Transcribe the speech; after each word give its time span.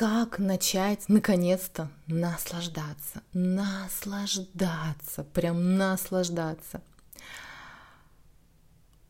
как 0.00 0.38
начать 0.38 1.10
наконец-то 1.10 1.90
наслаждаться, 2.06 3.22
наслаждаться, 3.34 5.24
прям 5.34 5.76
наслаждаться. 5.76 6.80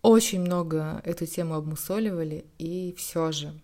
Очень 0.02 0.40
много 0.40 1.00
эту 1.04 1.26
тему 1.26 1.54
обмусоливали, 1.54 2.44
и 2.58 2.92
все 2.98 3.30
же 3.30 3.54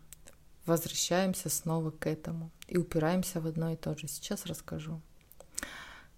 возвращаемся 0.67 1.49
снова 1.49 1.91
к 1.91 2.07
этому 2.07 2.53
и 2.69 2.79
упираемся 2.79 3.41
в 3.41 3.49
одно 3.49 3.73
и 3.73 3.77
то 3.77 3.99
же. 3.99 4.07
Сейчас 4.07 4.47
расскажу. 4.47 5.03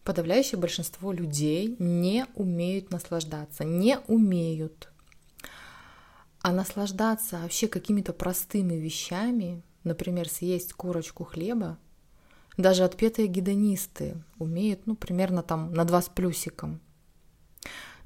Подавляющее 0.04 0.60
большинство 0.60 1.10
людей 1.10 1.74
не 1.78 2.26
умеют 2.34 2.90
наслаждаться, 2.90 3.64
не 3.64 3.98
умеют. 4.08 4.90
А 6.42 6.52
наслаждаться 6.52 7.38
вообще 7.38 7.66
какими-то 7.66 8.12
простыми 8.12 8.74
вещами, 8.74 9.62
например, 9.88 10.28
съесть 10.28 10.72
корочку 10.72 11.24
хлеба, 11.24 11.78
даже 12.56 12.84
отпетые 12.84 13.28
гедонисты 13.28 14.22
умеют, 14.38 14.86
ну, 14.86 14.94
примерно 14.96 15.42
там 15.42 15.72
на 15.72 15.84
два 15.84 16.02
с 16.02 16.08
плюсиком. 16.08 16.80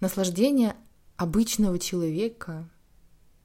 Наслаждение 0.01 0.75
обычного 1.17 1.79
человека, 1.79 2.69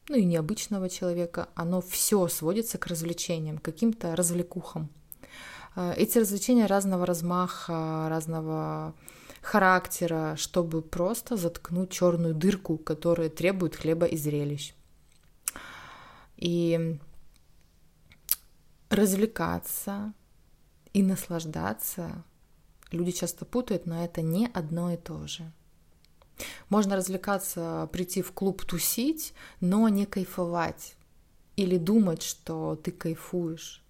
ну 0.09 0.15
и 0.15 0.25
необычного 0.25 0.89
человека, 0.89 1.49
оно 1.55 1.81
все 1.81 2.27
сводится 2.27 2.77
к 2.77 2.87
развлечениям, 2.87 3.57
каким-то 3.57 4.15
развлекухам. 4.15 4.89
А, 5.75 5.93
эти 5.93 6.17
развлечения 6.17 6.65
разного 6.65 7.05
размаха, 7.05 8.07
разного 8.09 8.95
характера, 9.41 10.35
чтобы 10.35 10.81
просто 10.81 11.37
заткнуть 11.37 11.91
черную 11.91 12.33
дырку, 12.33 12.77
которая 12.77 13.29
требует 13.29 13.75
хлеба 13.75 14.05
и 14.05 14.17
зрелищ. 14.17 14.73
И 16.37 16.99
развлекаться 18.89 20.13
и 20.93 21.03
наслаждаться 21.03 22.23
люди 22.91 23.11
часто 23.11 23.45
путают, 23.45 23.85
но 23.85 24.03
это 24.03 24.21
не 24.21 24.47
одно 24.47 24.91
и 24.91 24.97
то 24.97 25.27
же. 25.27 25.51
Можно 26.69 26.95
развлекаться, 26.95 27.89
прийти 27.91 28.21
в 28.21 28.31
клуб 28.31 28.63
тусить, 28.63 29.33
но 29.59 29.89
не 29.89 30.05
кайфовать 30.05 30.95
или 31.55 31.77
думать, 31.77 32.21
что 32.21 32.75
ты 32.75 32.91
кайфуешь. 32.91 33.83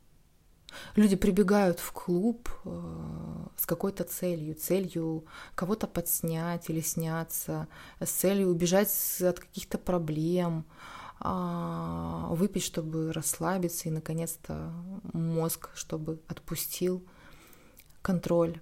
Люди 0.95 1.15
прибегают 1.15 1.79
в 1.79 1.91
клуб 1.91 2.49
э, 2.65 3.47
с 3.57 3.65
какой-то 3.65 4.03
целью, 4.03 4.53
целью 4.55 5.25
кого-то 5.55 5.87
подснять 5.87 6.69
или 6.69 6.81
сняться, 6.81 7.67
с 7.99 8.09
целью 8.09 8.49
убежать 8.49 8.89
от 9.21 9.39
каких-то 9.39 9.77
проблем, 9.77 10.65
выпить, 11.19 12.63
чтобы 12.63 13.11
расслабиться 13.11 13.89
и, 13.89 13.91
наконец-то, 13.91 14.71
мозг, 15.13 15.69
чтобы 15.73 16.21
отпустил 16.27 17.05
контроль. 18.01 18.61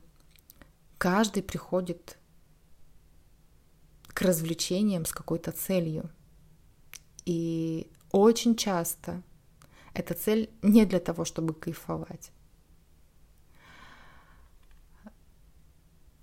Каждый 0.98 1.44
приходит 1.44 2.18
к 4.08 4.22
развлечениям 4.22 5.06
с 5.06 5.12
какой-то 5.12 5.52
целью. 5.52 6.10
И 7.26 7.92
очень 8.12 8.56
часто 8.56 9.22
эта 9.94 10.14
цель 10.14 10.50
не 10.62 10.86
для 10.86 11.00
того, 11.00 11.26
чтобы 11.26 11.54
кайфовать. 11.54 12.32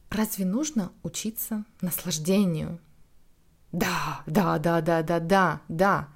Разве 0.08 0.44
нужно 0.44 0.92
учиться 1.02 1.64
наслаждению? 1.80 2.80
Да, 3.72 4.22
да, 4.26 4.58
да, 4.58 4.80
да, 4.80 5.02
да, 5.02 5.20
да, 5.20 5.62
да. 5.68 6.08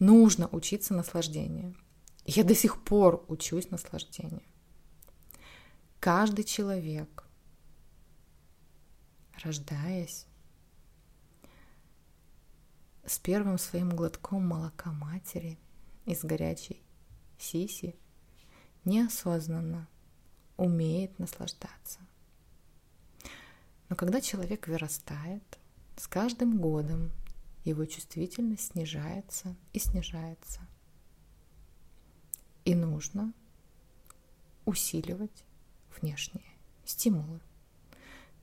Нужно 0.00 0.48
учиться 0.48 0.94
наслаждению. 0.94 1.76
Я 2.24 2.42
до 2.42 2.54
сих 2.54 2.82
пор 2.82 3.24
учусь 3.28 3.70
наслаждению. 3.70 4.42
Каждый 6.00 6.44
человек, 6.44 7.24
рождаясь, 9.44 10.26
с 13.04 13.18
первым 13.18 13.58
своим 13.58 13.90
глотком 13.90 14.46
молока 14.46 14.90
матери 14.90 15.58
из 16.06 16.24
горячей 16.24 16.82
сиси 17.38 17.94
неосознанно 18.86 19.86
умеет 20.56 21.18
наслаждаться. 21.18 22.00
Но 23.90 23.96
когда 23.96 24.22
человек 24.22 24.66
вырастает, 24.66 25.58
с 25.96 26.08
каждым 26.08 26.58
годом 26.58 27.12
его 27.64 27.84
чувствительность 27.84 28.72
снижается 28.72 29.54
и 29.72 29.78
снижается. 29.78 30.60
И 32.64 32.74
нужно 32.74 33.32
усиливать 34.64 35.44
внешние 36.00 36.44
стимулы. 36.84 37.40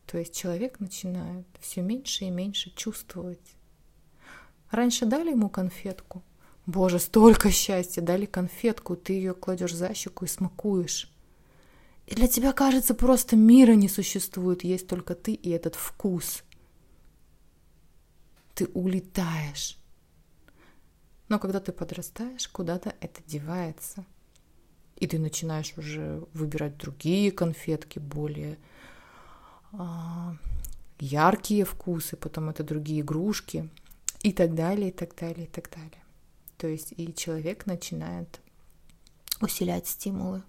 То 0.06 0.18
есть 0.18 0.36
человек 0.36 0.80
начинает 0.80 1.46
все 1.60 1.82
меньше 1.82 2.26
и 2.26 2.30
меньше 2.30 2.72
чувствовать. 2.76 3.56
Раньше 4.72 5.06
дали 5.06 5.32
ему 5.32 5.50
конфетку. 5.50 6.24
Боже, 6.66 7.00
столько 7.00 7.50
счастья, 7.52 8.02
дали 8.02 8.26
конфетку, 8.26 8.96
ты 8.96 9.14
ее 9.14 9.34
кладешь 9.34 9.74
за 9.74 9.94
щеку 9.94 10.26
и 10.26 10.28
смакуешь. 10.28 11.12
И 12.06 12.16
для 12.16 12.28
тебя 12.28 12.54
кажется, 12.54 12.94
просто 12.94 13.36
мира 13.36 13.74
не 13.74 13.90
существует, 13.90 14.64
есть 14.64 14.88
только 14.88 15.16
ты 15.16 15.34
и 15.34 15.50
этот 15.50 15.76
вкус– 15.76 16.44
ты 18.58 18.66
улетаешь. 18.74 19.78
Но 21.30 21.38
когда 21.38 21.60
ты 21.60 21.72
подрастаешь, 21.72 22.48
куда-то 22.48 22.96
это 23.02 23.22
девается. 23.28 24.04
И 24.96 25.06
ты 25.06 25.20
начинаешь 25.20 25.78
уже 25.78 26.26
выбирать 26.34 26.76
другие 26.78 27.32
конфетки, 27.32 28.00
более 28.00 28.58
а, 29.74 30.36
яркие 31.00 31.66
вкусы, 31.66 32.18
потом 32.18 32.50
это 32.50 32.64
другие 32.64 33.02
игрушки 33.02 33.70
и 34.24 34.34
так 34.34 34.56
далее, 34.56 34.90
и 34.90 34.92
так 34.92 35.14
далее, 35.16 35.46
и 35.46 35.50
так 35.50 35.70
далее. 35.70 36.04
То 36.58 36.66
есть 36.66 36.96
и 36.98 37.14
человек 37.14 37.68
начинает 37.68 38.42
усилять 39.40 39.86
стимулы. 39.86 40.42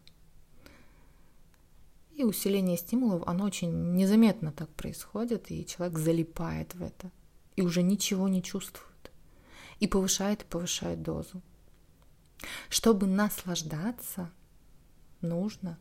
И 2.16 2.24
усиление 2.24 2.78
стимулов, 2.78 3.22
оно 3.26 3.44
очень 3.44 3.94
незаметно 3.96 4.50
так 4.50 4.70
происходит, 4.70 5.50
и 5.50 5.66
человек 5.66 5.98
залипает 5.98 6.74
в 6.74 6.82
это 6.82 7.10
и 7.58 7.60
уже 7.60 7.82
ничего 7.82 8.28
не 8.28 8.40
чувствует. 8.40 9.10
И 9.80 9.88
повышает 9.88 10.42
и 10.42 10.44
повышает 10.44 11.02
дозу. 11.02 11.42
Чтобы 12.70 13.08
наслаждаться, 13.08 14.30
нужно. 15.20 15.76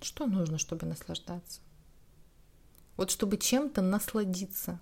Что 0.00 0.28
нужно, 0.28 0.58
чтобы 0.58 0.86
наслаждаться? 0.86 1.60
Вот 2.96 3.10
чтобы 3.10 3.38
чем-то 3.38 3.82
насладиться. 3.82 4.80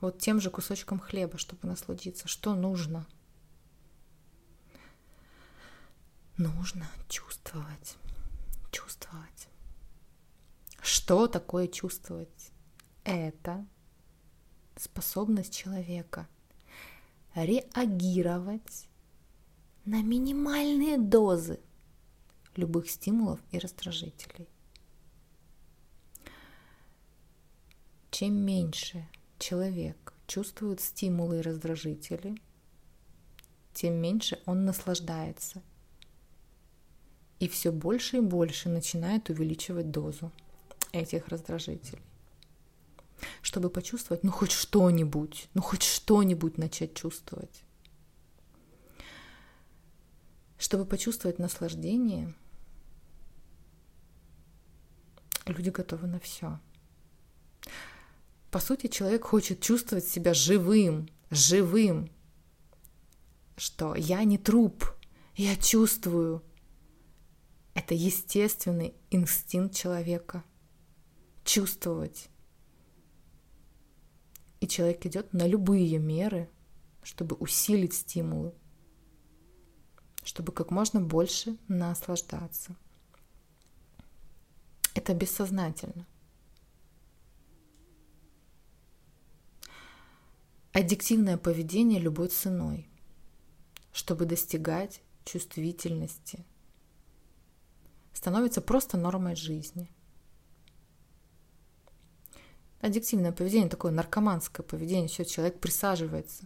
Вот 0.00 0.18
тем 0.18 0.40
же 0.40 0.50
кусочком 0.50 0.98
хлеба, 0.98 1.38
чтобы 1.38 1.68
насладиться. 1.68 2.26
Что 2.26 2.56
нужно? 2.56 3.06
Нужно 6.36 6.88
чувствовать. 7.08 7.96
Чувствовать. 8.72 9.46
Что 10.82 11.28
такое 11.28 11.68
чувствовать? 11.68 12.52
Это 13.08 13.66
способность 14.76 15.54
человека 15.54 16.28
реагировать 17.34 18.88
на 19.84 20.02
минимальные 20.02 20.98
дозы 20.98 21.58
любых 22.54 22.90
стимулов 22.90 23.40
и 23.50 23.58
раздражителей. 23.58 24.48
Чем 28.10 28.34
меньше 28.34 29.08
человек 29.38 30.12
чувствует 30.26 30.80
стимулы 30.80 31.38
и 31.38 31.42
раздражители, 31.42 32.36
тем 33.72 33.94
меньше 33.94 34.42
он 34.44 34.64
наслаждается. 34.64 35.62
И 37.38 37.48
все 37.48 37.70
больше 37.70 38.18
и 38.18 38.20
больше 38.20 38.68
начинает 38.68 39.30
увеличивать 39.30 39.90
дозу 39.90 40.32
этих 40.92 41.28
раздражителей 41.28 42.07
чтобы 43.58 43.70
почувствовать, 43.70 44.22
ну 44.22 44.30
хоть 44.30 44.52
что-нибудь, 44.52 45.48
ну 45.54 45.62
хоть 45.62 45.82
что-нибудь 45.82 46.58
начать 46.58 46.94
чувствовать. 46.94 47.64
Чтобы 50.58 50.84
почувствовать 50.84 51.40
наслаждение, 51.40 52.36
люди 55.46 55.70
готовы 55.70 56.06
на 56.06 56.20
все. 56.20 56.60
По 58.52 58.60
сути, 58.60 58.86
человек 58.86 59.24
хочет 59.24 59.60
чувствовать 59.60 60.06
себя 60.06 60.34
живым, 60.34 61.08
живым, 61.30 62.08
что 63.56 63.96
я 63.96 64.22
не 64.22 64.38
труп, 64.38 64.84
я 65.34 65.56
чувствую. 65.56 66.44
Это 67.74 67.94
естественный 67.94 68.94
инстинкт 69.10 69.74
человека 69.74 70.44
чувствовать. 71.44 72.28
И 74.60 74.66
человек 74.66 75.06
идет 75.06 75.32
на 75.32 75.46
любые 75.46 75.98
меры, 75.98 76.48
чтобы 77.02 77.36
усилить 77.36 77.94
стимулы. 77.94 78.52
чтобы 80.28 80.52
как 80.52 80.70
можно 80.70 81.00
больше 81.00 81.56
наслаждаться. 81.68 82.76
Это 84.94 85.14
бессознательно. 85.14 86.06
Аддиктивное 90.72 91.38
поведение 91.38 91.98
любой 91.98 92.28
ценой, 92.28 92.90
чтобы 93.90 94.26
достигать 94.26 95.00
чувствительности, 95.24 96.44
становится 98.12 98.60
просто 98.60 98.98
нормой 98.98 99.34
жизни. 99.34 99.90
Аддиктивное 102.80 103.32
поведение, 103.32 103.68
такое 103.68 103.90
наркоманское 103.90 104.64
поведение, 104.64 105.08
все, 105.08 105.24
человек 105.24 105.58
присаживается 105.58 106.44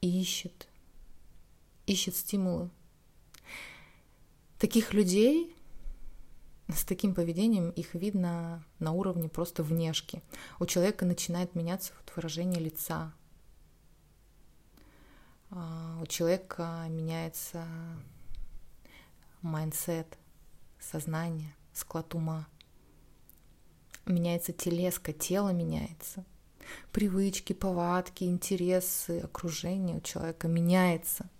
и 0.00 0.20
ищет, 0.20 0.68
ищет 1.86 2.16
стимулы. 2.16 2.70
Таких 4.58 4.94
людей 4.94 5.54
с 6.68 6.84
таким 6.84 7.14
поведением 7.14 7.70
их 7.70 7.94
видно 7.94 8.64
на 8.78 8.92
уровне 8.92 9.28
просто 9.28 9.62
внешки. 9.62 10.22
У 10.58 10.66
человека 10.66 11.04
начинает 11.04 11.54
меняться 11.54 11.92
вот 11.98 12.14
выражение 12.16 12.60
лица. 12.60 13.12
А, 15.50 15.98
у 16.02 16.06
человека 16.06 16.86
меняется 16.88 17.66
mindset, 19.42 20.18
сознание, 20.78 21.54
склад 21.72 22.14
ума. 22.14 22.46
Меняется 24.08 24.52
телеска, 24.52 25.12
тело 25.12 25.50
меняется. 25.50 26.24
Привычки, 26.92 27.52
повадки, 27.52 28.24
интересы, 28.24 29.20
окружение 29.20 29.96
у 29.96 30.00
человека 30.00 30.48
меняется– 30.48 31.28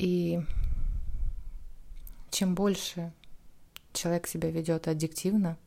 И 0.00 0.40
чем 2.30 2.54
больше 2.54 3.12
человек 3.92 4.26
себя 4.26 4.50
ведет 4.50 4.88
аддиктивно, 4.88 5.58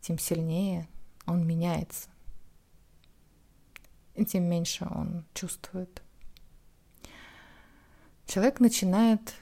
тем 0.00 0.18
сильнее 0.18 0.88
он 1.26 1.46
меняется, 1.46 2.08
и 4.14 4.24
тем 4.24 4.44
меньше 4.44 4.86
он 4.90 5.26
чувствует. 5.34 6.02
Человек 8.24 8.58
начинает 8.58 9.34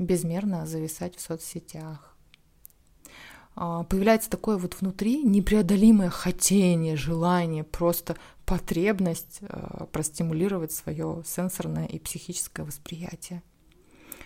безмерно 0.00 0.66
зависать 0.66 1.16
в 1.16 1.20
соцсетях. 1.20 2.16
А, 3.54 3.84
появляется 3.84 4.28
такое 4.30 4.56
вот 4.56 4.80
внутри 4.80 5.22
непреодолимое 5.22 6.08
хотение, 6.08 6.96
желание, 6.96 7.62
просто 7.62 8.16
потребность 8.46 9.40
э, 9.42 9.84
простимулировать 9.92 10.72
свое 10.72 11.22
сенсорное 11.24 11.86
и 11.86 12.00
психическое 12.00 12.64
восприятие. 12.64 13.44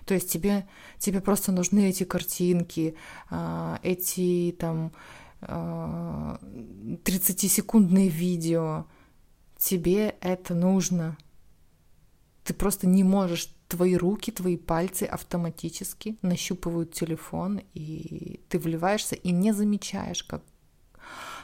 То 0.07 0.15
есть 0.15 0.31
тебе, 0.31 0.67
тебе 0.99 1.21
просто 1.21 1.53
нужны 1.53 1.91
эти 1.91 2.05
картинки, 2.05 2.97
э, 3.31 3.77
эти 3.83 4.57
там 4.59 4.93
30-секундные 5.43 8.07
э, 8.07 8.11
видео. 8.11 8.87
Тебе 9.59 10.17
это 10.21 10.55
нужно. 10.55 11.19
Ты 12.45 12.55
просто 12.55 12.87
не 12.87 13.05
можешь, 13.05 13.54
твои 13.69 13.97
руки, 13.97 14.31
твои 14.31 14.57
пальцы 14.57 15.05
автоматически 15.05 16.17
нащупывают 16.23 16.93
телефон, 16.93 17.61
и 17.75 18.41
ты 18.49 18.59
вливаешься 18.59 19.15
и 19.15 19.31
не 19.31 19.53
замечаешь, 19.53 20.23
как, 20.23 20.43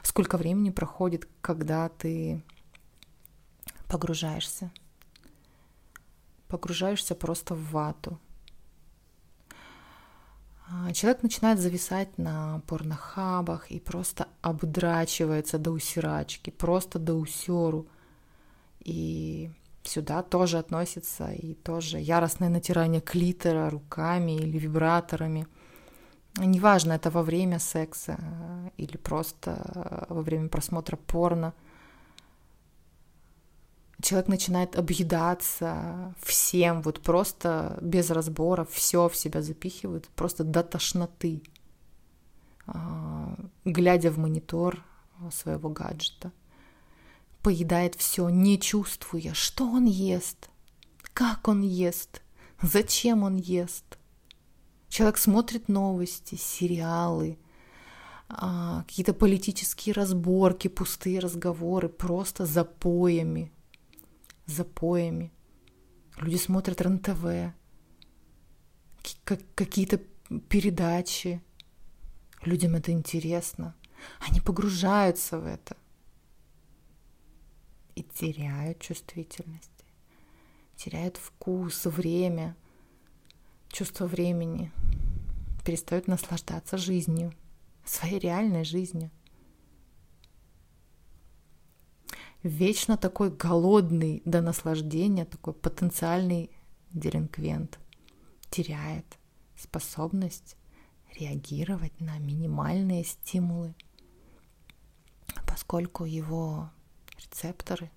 сколько 0.02 0.36
времени 0.36 0.70
проходит, 0.70 1.28
когда 1.40 1.88
ты 1.88 2.42
погружаешься. 3.88 4.70
Погружаешься 6.48 7.14
просто 7.14 7.54
в 7.54 7.70
вату. 7.70 8.18
А, 10.72 10.92
человек 10.92 11.22
начинает 11.22 11.58
зависать 11.58 12.16
на 12.16 12.60
порнохабах 12.66 13.70
и 13.70 13.80
просто 13.80 14.28
обдрачивается 14.40 15.58
до 15.58 15.72
усирачки, 15.72 16.50
просто 16.50 16.98
до 16.98 17.14
усеру. 17.14 17.88
И 18.80 19.50
сюда 19.90 20.22
тоже 20.22 20.58
относится 20.58 21.32
и 21.32 21.54
тоже 21.54 21.98
яростное 21.98 22.48
натирание 22.48 23.00
клитора 23.00 23.70
руками 23.70 24.36
или 24.36 24.58
вибраторами. 24.58 25.46
Неважно, 26.38 26.92
это 26.92 27.10
во 27.10 27.22
время 27.22 27.58
секса 27.58 28.18
или 28.76 28.96
просто 28.96 30.06
во 30.08 30.22
время 30.22 30.48
просмотра 30.48 30.96
порно– 30.96 31.52
человек 34.02 34.28
начинает 34.28 34.76
объедаться 34.76 36.14
всем, 36.20 36.82
вот 36.82 37.00
просто 37.00 37.78
без 37.80 38.10
разбора, 38.10 38.66
все 38.70 39.08
в 39.08 39.16
себя 39.16 39.42
запихивает, 39.42 40.08
просто 40.08 40.44
до 40.44 40.62
тошноты, 40.62 41.42
а, 42.66 43.34
глядя 43.64 44.10
в 44.10 44.18
монитор 44.18 44.82
своего 45.30 45.68
гаджета. 45.68 46.32
Поедает 47.42 47.94
все, 47.94 48.28
не 48.28 48.58
чувствуя, 48.58 49.32
что 49.34 49.64
он 49.66 49.86
ест, 49.86 50.50
как 51.14 51.48
он 51.48 51.62
ест, 51.62 52.22
зачем 52.60 53.22
он 53.22 53.36
ест. 53.36 53.98
Человек 54.88 55.18
смотрит 55.18 55.68
новости, 55.68 56.34
сериалы, 56.34 57.38
а, 58.28 58.82
какие-то 58.82 59.14
политические 59.14 59.94
разборки, 59.94 60.68
пустые 60.68 61.20
разговоры, 61.20 61.88
просто 61.88 62.44
запоями, 62.44 63.52
запоями. 64.46 65.32
Люди 66.18 66.36
смотрят 66.36 66.80
РЕН-ТВ, 66.80 67.54
какие-то 69.54 70.00
передачи. 70.48 71.42
Людям 72.42 72.74
это 72.74 72.92
интересно. 72.92 73.74
Они 74.28 74.40
погружаются 74.40 75.38
в 75.38 75.46
это 75.46 75.76
и 78.00 78.02
теряют 78.02 78.80
чувствительность, 78.80 79.84
теряют 80.76 81.16
вкус, 81.16 81.84
время, 81.84 82.56
чувство 83.68 84.06
времени, 84.06 84.72
перестают 85.64 86.08
наслаждаться 86.08 86.78
жизнью, 86.78 87.32
своей 87.84 88.18
реальной 88.18 88.64
жизнью. 88.64 89.10
вечно 92.42 92.96
такой 92.96 93.30
голодный 93.30 94.22
до 94.24 94.40
наслаждения, 94.40 95.26
такой 95.26 95.52
потенциальный 95.52 96.50
делинквент 96.90 97.78
теряет 98.48 99.04
способность 99.56 100.56
реагировать 101.18 102.00
на 102.00 102.18
минимальные 102.18 103.04
стимулы, 103.04 103.74
поскольку 105.46 106.06
его 106.06 106.70
рецепторы, 107.30 107.90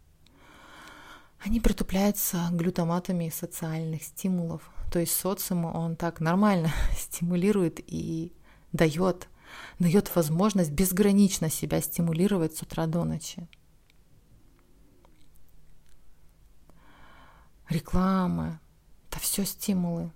они 1.40 1.60
притупляются 1.60 2.48
глютаматами 2.52 3.30
социальных 3.30 4.04
стимулов. 4.04 4.70
То 4.92 5.00
есть 5.00 5.16
социум, 5.16 5.66
он 5.66 5.96
так 5.96 6.20
нормально 6.20 6.72
стимулирует 6.98 7.80
и 7.86 8.32
дает, 8.72 9.28
дает 9.80 10.16
возможность 10.16 10.72
безгранично 10.72 11.50
себя 11.50 11.82
стимулировать 11.82 12.56
с 12.56 12.62
утра 12.62 12.88
до 12.88 13.04
ночи. 13.04 13.48
реклама, 17.74 18.60
это 19.10 19.20
все 19.20 19.46
стимулы. 19.46 20.12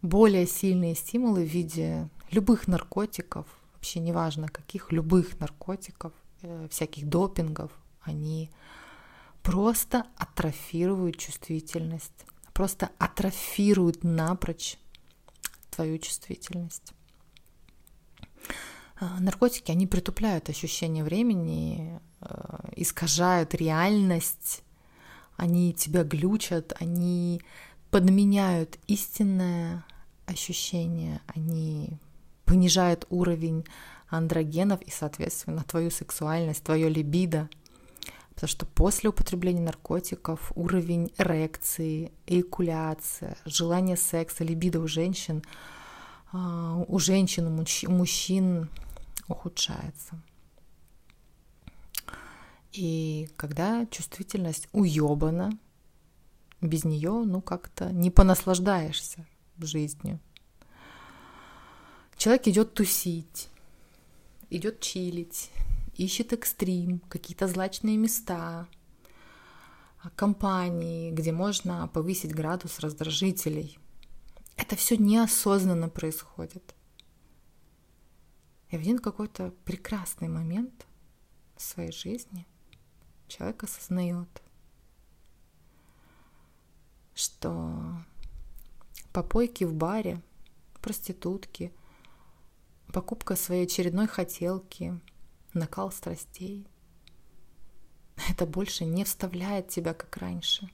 Более 0.00 0.46
сильные 0.46 0.94
стимулы 0.94 1.44
в 1.44 1.48
виде 1.48 2.08
любых 2.30 2.68
наркотиков, 2.68 3.46
вообще 3.88 4.00
неважно 4.00 4.48
каких, 4.48 4.92
любых 4.92 5.40
наркотиков, 5.40 6.12
э, 6.42 6.68
всяких 6.70 7.08
допингов, 7.08 7.70
они 8.02 8.50
просто 9.42 10.04
атрофируют 10.16 11.16
чувствительность, 11.16 12.26
просто 12.52 12.90
атрофируют 12.98 14.04
напрочь 14.04 14.78
твою 15.70 15.98
чувствительность. 15.98 16.92
Э, 19.00 19.06
наркотики, 19.20 19.70
они 19.70 19.86
притупляют 19.86 20.48
ощущение 20.48 21.04
времени, 21.04 22.00
Э, 22.20 22.70
искажают 22.74 23.54
реальность, 23.54 24.62
они 25.36 25.72
тебя 25.72 26.02
глючат, 26.02 26.72
они 26.80 27.40
подменяют 27.90 28.78
истинное 28.88 29.84
ощущение, 30.26 31.20
они 31.28 31.98
понижают 32.48 33.06
уровень 33.10 33.64
андрогенов 34.08 34.80
и, 34.82 34.90
соответственно, 34.90 35.64
твою 35.64 35.90
сексуальность, 35.90 36.64
твое 36.64 36.88
либидо. 36.88 37.48
Потому 38.34 38.48
что 38.48 38.66
после 38.66 39.10
употребления 39.10 39.60
наркотиков 39.60 40.52
уровень 40.54 41.12
эрекции, 41.18 42.12
эякуляция, 42.26 43.36
желание 43.44 43.96
секса, 43.96 44.44
либидо 44.44 44.80
у 44.80 44.88
женщин, 44.88 45.42
э, 46.32 46.84
у 46.88 46.98
женщин, 46.98 47.46
у 47.48 47.90
мужчин 47.90 48.70
ухудшается. 49.26 50.20
И 52.72 53.28
когда 53.36 53.86
чувствительность 53.86 54.68
уебана, 54.72 55.50
без 56.60 56.84
нее, 56.84 57.24
ну, 57.26 57.40
как-то 57.40 57.92
не 57.92 58.10
понаслаждаешься 58.10 59.26
жизнью. 59.58 60.20
Человек 62.18 62.48
идет 62.48 62.74
тусить, 62.74 63.48
идет 64.50 64.80
чилить, 64.80 65.52
ищет 65.94 66.32
экстрим, 66.32 66.98
какие-то 67.08 67.46
злачные 67.46 67.96
места, 67.96 68.66
компании, 70.16 71.12
где 71.12 71.30
можно 71.30 71.86
повысить 71.86 72.34
градус 72.34 72.80
раздражителей. 72.80 73.78
Это 74.56 74.74
все 74.74 74.96
неосознанно 74.96 75.88
происходит. 75.88 76.74
И 78.70 78.76
в 78.76 78.80
один 78.80 78.98
какой-то 78.98 79.54
прекрасный 79.64 80.26
момент 80.26 80.88
в 81.56 81.62
своей 81.62 81.92
жизни 81.92 82.48
человек 83.28 83.62
осознает, 83.62 84.42
что 87.14 88.02
попойки 89.12 89.62
в 89.62 89.72
баре, 89.72 90.20
проститутки, 90.82 91.72
покупка 92.92 93.36
своей 93.36 93.64
очередной 93.64 94.06
хотелки, 94.06 94.98
накал 95.54 95.90
страстей— 95.92 96.66
это 98.28 98.46
больше 98.46 98.84
не 98.84 99.04
вставляет 99.04 99.68
тебя, 99.68 99.94
как 99.94 100.16
раньше. 100.16 100.70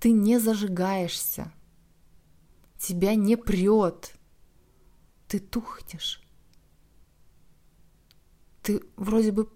Ты 0.00 0.12
не 0.12 0.38
зажигаешься, 0.38 1.52
тебя 2.78 3.14
не 3.14 3.36
прет, 3.36 4.14
ты 5.28 5.38
тухнешь. 5.38 6.20
Ты 8.62 8.82
вроде 8.96 9.32
бы 9.32 9.50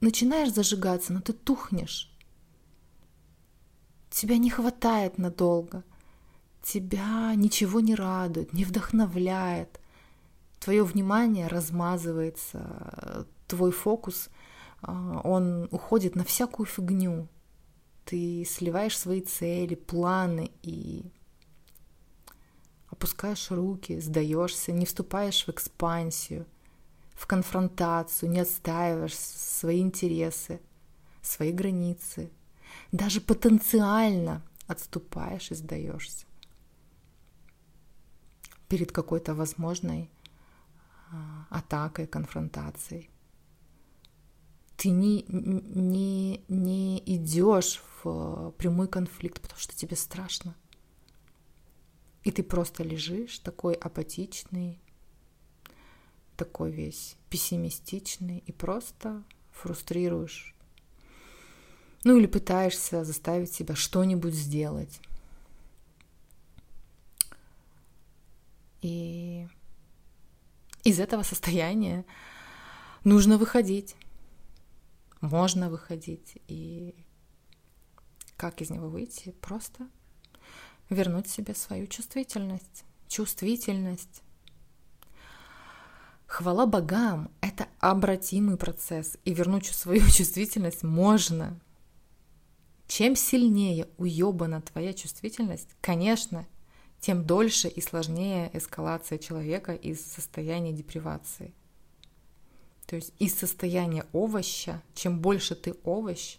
начинаешь 0.00 0.52
зажигаться, 0.52 1.12
но 1.12 1.20
ты 1.20 1.32
тухнешь. 1.32 2.10
Тебя 4.10 4.38
не 4.38 4.50
хватает 4.50 5.18
надолго. 5.18 5.82
Тебя 6.62 7.34
ничего 7.34 7.80
не 7.80 7.94
радует, 7.94 8.52
не 8.52 8.64
вдохновляет. 8.64 9.80
Твое 10.64 10.82
внимание 10.82 11.46
размазывается, 11.46 13.26
твой 13.48 13.70
фокус, 13.70 14.30
а, 14.80 15.20
он 15.22 15.68
уходит 15.70 16.16
на 16.16 16.24
всякую 16.24 16.64
фигню. 16.64 17.28
Ты 18.06 18.46
сливаешь 18.46 18.96
свои 18.96 19.20
цели, 19.20 19.74
планы 19.74 20.52
и 20.62 21.04
опускаешь 22.88 23.50
руки, 23.50 24.00
сдаешься, 24.00 24.72
не 24.72 24.86
вступаешь 24.86 25.46
в 25.46 25.50
экспансию, 25.50 26.46
в 27.12 27.26
конфронтацию, 27.26 28.30
не 28.30 28.40
отстаиваешь 28.40 29.18
свои 29.18 29.82
интересы, 29.82 30.62
свои 31.20 31.52
границы, 31.52 32.30
даже 32.90 33.20
потенциально 33.20 34.40
отступаешь 34.66 35.50
и 35.50 35.54
сдаешься 35.56 36.24
перед 38.68 38.92
какой-то 38.92 39.34
возможной 39.34 40.10
атакой, 41.50 42.06
конфронтацией. 42.06 43.10
Ты 44.76 44.90
не, 44.90 45.24
не, 45.28 46.44
не 46.48 47.02
идешь 47.06 47.82
в 48.02 48.50
прямой 48.58 48.88
конфликт, 48.88 49.40
потому 49.40 49.60
что 49.60 49.74
тебе 49.74 49.96
страшно. 49.96 50.54
И 52.24 52.30
ты 52.30 52.42
просто 52.42 52.82
лежишь 52.82 53.38
такой 53.38 53.74
апатичный, 53.74 54.80
такой 56.36 56.70
весь 56.70 57.16
пессимистичный 57.30 58.38
и 58.46 58.52
просто 58.52 59.22
фрустрируешь. 59.52 60.54
Ну 62.02 62.18
или 62.18 62.26
пытаешься 62.26 63.04
заставить 63.04 63.52
себя 63.52 63.74
что-нибудь 63.74 64.34
сделать. 64.34 65.00
И 68.82 69.48
из 70.84 71.00
этого 71.00 71.22
состояния 71.22 72.04
нужно 73.02 73.38
выходить. 73.38 73.96
Можно 75.20 75.70
выходить. 75.70 76.36
И 76.46 76.94
как 78.36 78.60
из 78.60 78.70
него 78.70 78.88
выйти? 78.88 79.30
Просто 79.40 79.88
вернуть 80.90 81.28
себе 81.28 81.54
свою 81.54 81.86
чувствительность. 81.86 82.84
Чувствительность. 83.08 84.22
Хвала 86.26 86.66
богам— 86.66 87.30
это 87.40 87.68
обратимый 87.78 88.56
процесс, 88.56 89.16
и 89.24 89.32
вернуть 89.32 89.66
свою 89.66 90.00
чувствительность 90.10 90.82
можно. 90.82 91.58
Чем 92.86 93.16
сильнее 93.16 93.88
уебана 93.96 94.60
твоя 94.60 94.92
чувствительность, 94.92 95.68
конечно, 95.80 96.46
тем 97.04 97.26
дольше 97.26 97.68
и 97.68 97.82
сложнее 97.82 98.50
эскалация 98.54 99.18
человека 99.18 99.74
из 99.74 100.02
состояния 100.02 100.72
депривации. 100.72 101.52
То 102.86 102.96
есть 102.96 103.12
из 103.18 103.34
состояния 103.38 104.06
овоща, 104.14 104.82
чем 104.94 105.20
больше 105.20 105.54
ты 105.54 105.74
овощ, 105.84 106.38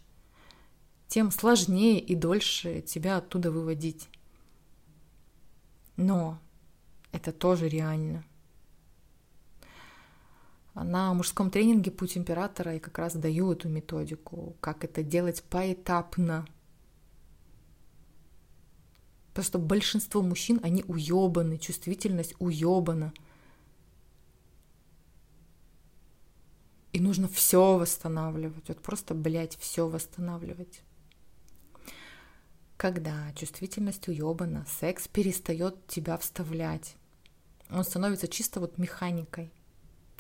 тем 1.08 1.30
сложнее 1.30 2.00
и 2.00 2.16
дольше 2.16 2.82
тебя 2.82 3.18
оттуда 3.18 3.52
выводить. 3.52 4.10
Но 5.98 6.40
это 7.12 7.32
тоже 7.32 7.70
реально. 7.70 8.26
На 10.74 11.14
мужском 11.14 11.52
тренинге 11.52 11.92
«Путь 11.92 12.18
императора» 12.18 12.74
я 12.74 12.80
как 12.80 12.98
раз 12.98 13.14
даю 13.14 13.52
эту 13.52 13.70
методику, 13.70 14.56
как 14.62 14.84
это 14.84 15.04
делать 15.04 15.44
поэтапно. 15.44 16.48
Потому 19.36 19.48
что 19.48 19.60
большинство 19.60 20.22
мужчин, 20.22 20.62
они 20.64 20.86
уебаны, 20.88 21.58
чувствительность 21.58 22.36
уебана. 22.40 23.14
И 26.94 27.02
нужно 27.02 27.28
все 27.28 27.78
восстанавливать. 27.78 28.70
Вот 28.70 28.82
просто, 28.82 29.14
блядь, 29.14 29.58
все 29.58 29.90
восстанавливать. 29.90 30.84
Когда 32.78 33.34
чувствительность 33.34 34.08
уебана, 34.08 34.66
секс 34.80 35.10
перестает 35.10 35.86
тебя 35.86 36.18
вставлять. 36.18 36.96
Он 37.70 37.84
становится 37.84 38.30
чисто 38.30 38.62
вот 38.62 38.78
механикой. 38.78 39.52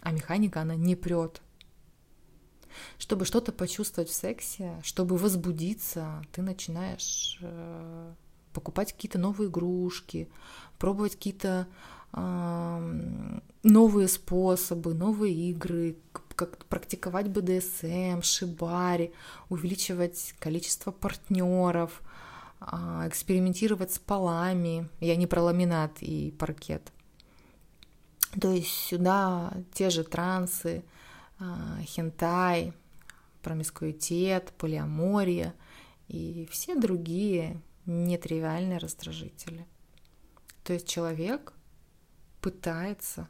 А 0.02 0.12
механика, 0.12 0.60
она 0.60 0.76
не 0.76 0.98
прет. 0.98 1.42
Чтобы 2.98 3.24
что-то 3.24 3.54
почувствовать 3.54 4.10
в 4.10 4.14
сексе, 4.14 4.78
чтобы 4.84 5.16
возбудиться, 5.16 6.22
ты 6.34 6.42
начинаешь 6.42 7.38
э, 7.40 8.14
покупать 8.56 8.94
какие-то 8.94 9.20
новые 9.20 9.50
игрушки, 9.50 10.28
пробовать 10.80 11.16
какие-то 11.16 11.68
э, 12.14 13.40
новые 13.64 14.08
способы, 14.08 14.94
новые 14.94 15.34
игры, 15.52 15.98
как 16.36 16.66
практиковать 16.66 17.30
БДСМ, 17.30 18.22
шибари, 18.24 19.14
увеличивать 19.50 20.34
количество 20.40 20.92
партнеров– 20.92 22.02
а, 22.60 23.08
экспериментировать 23.08 23.94
с 23.94 24.00
полами. 24.00 24.90
Я 25.00 25.16
не 25.16 25.28
про 25.28 25.42
ламинат 25.42 26.02
и 26.02 26.32
паркет. 26.32 26.92
То 28.40 28.52
есть 28.52 28.72
сюда 28.72 29.54
те 29.74 29.90
же 29.90 30.04
трансы, 30.04 30.84
а, 31.40 31.80
хентай, 31.84 32.74
промискуитет, 33.42 34.52
полиамория 34.58 35.54
и 36.08 36.48
все 36.52 36.76
другие 36.76 37.62
нетривиальные 37.86 38.78
раздражители. 38.78 39.68
То 40.64 40.74
есть 40.74 40.88
человек 40.88 41.54
пытается 42.42 43.28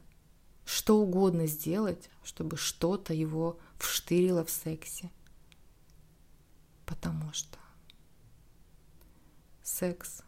что 0.64 0.98
угодно 0.98 1.46
сделать, 1.46 2.10
чтобы 2.24 2.56
что-то 2.56 3.14
его 3.14 3.58
вштырило 3.78 4.44
в 4.44 4.50
сексе. 4.50 5.10
Потому 6.84 7.32
что 7.32 7.58
секс. 9.62 10.22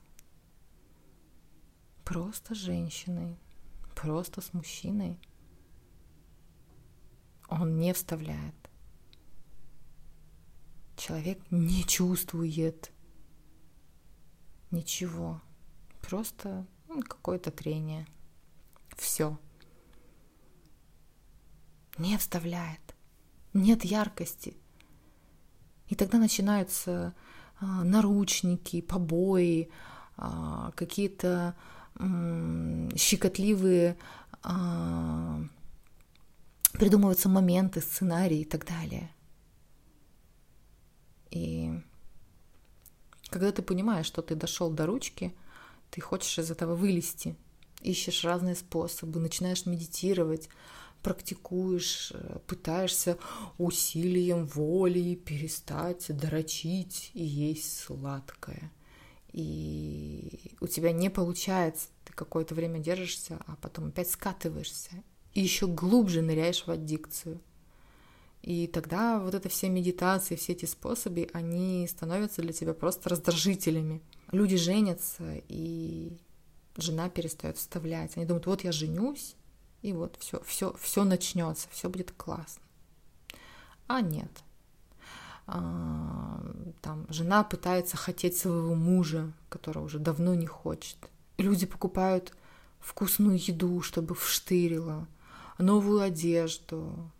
Просто 2.04 2.54
с 2.54 2.58
женщиной, 2.58 3.36
просто 3.94 4.40
с 4.40 4.54
мужчиной. 4.54 5.18
Он 7.48 7.78
не 7.78 7.92
вставляет. 7.92 8.54
Человек 10.96 11.38
не 11.50 11.84
чувствует 11.84 12.90
ничего. 14.70 15.40
Просто 16.00 16.66
ну, 16.88 17.02
какое-то 17.02 17.50
трение. 17.50 18.06
Все. 18.96 19.38
Не 21.98 22.16
вставляет. 22.18 22.80
Нет 23.52 23.84
яркости. 23.84 24.56
И 25.88 25.94
тогда 25.94 26.18
начинаются 26.18 27.14
а, 27.60 27.84
наручники, 27.84 28.80
побои, 28.80 29.70
а, 30.16 30.72
какие-то 30.72 31.56
щекотливые 32.96 33.96
а, 34.44 35.42
придумываются 36.72 37.28
моменты, 37.28 37.80
сценарии 37.80 38.40
и 38.40 38.44
так 38.44 38.64
далее. 38.64 39.10
И 41.30 41.82
когда 43.30 43.52
ты 43.52 43.62
понимаешь, 43.62 44.06
что 44.06 44.22
ты 44.22 44.34
дошел 44.34 44.70
до 44.70 44.86
ручки, 44.86 45.34
ты 45.90 46.00
хочешь 46.00 46.38
из 46.38 46.50
этого 46.50 46.74
вылезти, 46.74 47.36
ищешь 47.82 48.24
разные 48.24 48.54
способы, 48.54 49.20
начинаешь 49.20 49.66
медитировать, 49.66 50.48
практикуешь, 51.02 52.12
э, 52.14 52.38
пытаешься 52.46 53.18
усилием 53.56 54.46
воли 54.46 55.14
перестать 55.14 56.06
дрочить 56.08 57.10
и 57.14 57.24
есть 57.24 57.78
сладкое. 57.78 58.72
И 59.32 60.56
у 60.60 60.66
тебя 60.66 60.92
не 60.92 61.10
получается, 61.10 61.88
ты 62.04 62.12
какое-то 62.12 62.54
время 62.54 62.78
держишься, 62.78 63.38
а 63.46 63.56
потом 63.56 63.88
опять 63.88 64.10
скатываешься 64.10 65.02
и 65.34 65.40
еще 65.40 65.66
глубже 65.68 66.22
ныряешь 66.22 66.66
в 66.66 66.70
аддикцию. 66.70 67.40
И 68.42 68.66
тогда 68.66 69.18
вот 69.18 69.34
это 69.34 69.48
все 69.48 69.68
медитации, 69.68 70.36
все 70.36 70.52
эти 70.52 70.64
способы, 70.64 71.28
они 71.32 71.86
становятся 71.88 72.42
для 72.42 72.52
тебя 72.52 72.72
просто 72.72 73.08
раздражителями. 73.08 74.00
Люди 74.30 74.56
женятся, 74.56 75.42
и 75.48 76.16
жена 76.76 77.08
перестает 77.08 77.56
вставлять. 77.56 78.16
Они 78.16 78.26
думают, 78.26 78.46
вот 78.46 78.64
я 78.64 78.72
женюсь, 78.72 79.34
и 79.82 79.92
вот 79.92 80.16
все, 80.20 80.40
все, 80.44 80.74
все 80.80 81.04
начнется, 81.04 81.68
все 81.70 81.88
будет 81.88 82.12
классно. 82.12 82.62
А 83.86 84.00
нет. 84.00 84.30
А, 85.46 86.40
там 86.82 87.06
жена 87.08 87.42
пытается 87.42 87.96
хотеть 87.96 88.36
своего 88.36 88.74
мужа, 88.74 89.32
которого 89.48 89.84
уже 89.84 89.98
давно 89.98 90.34
не 90.34 90.46
хочет. 90.46 90.96
Люди 91.38 91.66
покупают 91.66 92.34
вкусную 92.80 93.38
еду, 93.38 93.80
чтобы 93.80 94.14
вштырило, 94.14 95.08
новую 95.58 96.00
одежду. 96.00 97.10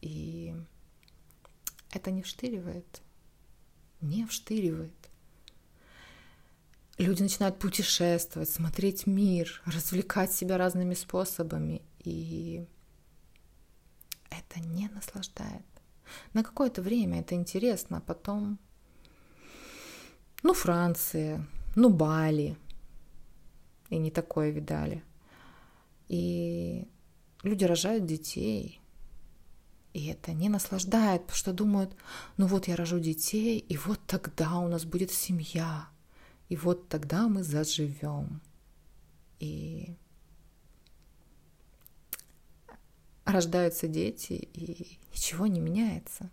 И 0.00 0.54
это 1.90 2.10
не 2.10 2.22
вштыривает. 2.22 3.02
Не 4.00 4.26
вштыривает. 4.26 4.92
Люди 6.98 7.22
начинают 7.22 7.58
путешествовать, 7.58 8.48
смотреть 8.48 9.06
мир, 9.06 9.62
развлекать 9.66 10.32
себя 10.32 10.56
разными 10.56 10.94
способами. 10.94 11.82
И 12.04 12.66
это 14.30 14.60
не 14.60 14.88
наслаждает. 14.88 15.64
На 16.32 16.42
какое-то 16.42 16.82
время 16.82 17.20
это 17.20 17.34
интересно, 17.34 17.98
а 17.98 18.00
потом, 18.00 18.58
ну, 20.42 20.54
Франция, 20.54 21.46
ну, 21.74 21.90
Бали, 21.90 22.56
и 23.90 23.98
не 23.98 24.10
такое 24.10 24.50
видали. 24.50 25.04
И 26.08 26.88
люди 27.42 27.64
рожают 27.64 28.06
детей, 28.06 28.80
и 29.96 30.08
это 30.08 30.34
не 30.34 30.50
наслаждает, 30.50 31.22
потому 31.22 31.36
что 31.36 31.52
думают, 31.54 31.96
ну 32.36 32.46
вот 32.46 32.68
я 32.68 32.76
рожу 32.76 32.98
детей, 32.98 33.58
и 33.58 33.78
вот 33.78 33.98
тогда 34.06 34.58
у 34.58 34.68
нас 34.68 34.84
будет 34.84 35.10
семья, 35.10 35.88
и 36.50 36.56
вот 36.56 36.90
тогда 36.90 37.28
мы 37.28 37.42
заживем. 37.42 38.42
И 39.38 39.96
рождаются 43.24 43.88
дети, 43.88 44.34
и 44.34 44.98
ничего 45.14 45.46
не 45.46 45.60
меняется. 45.60 46.30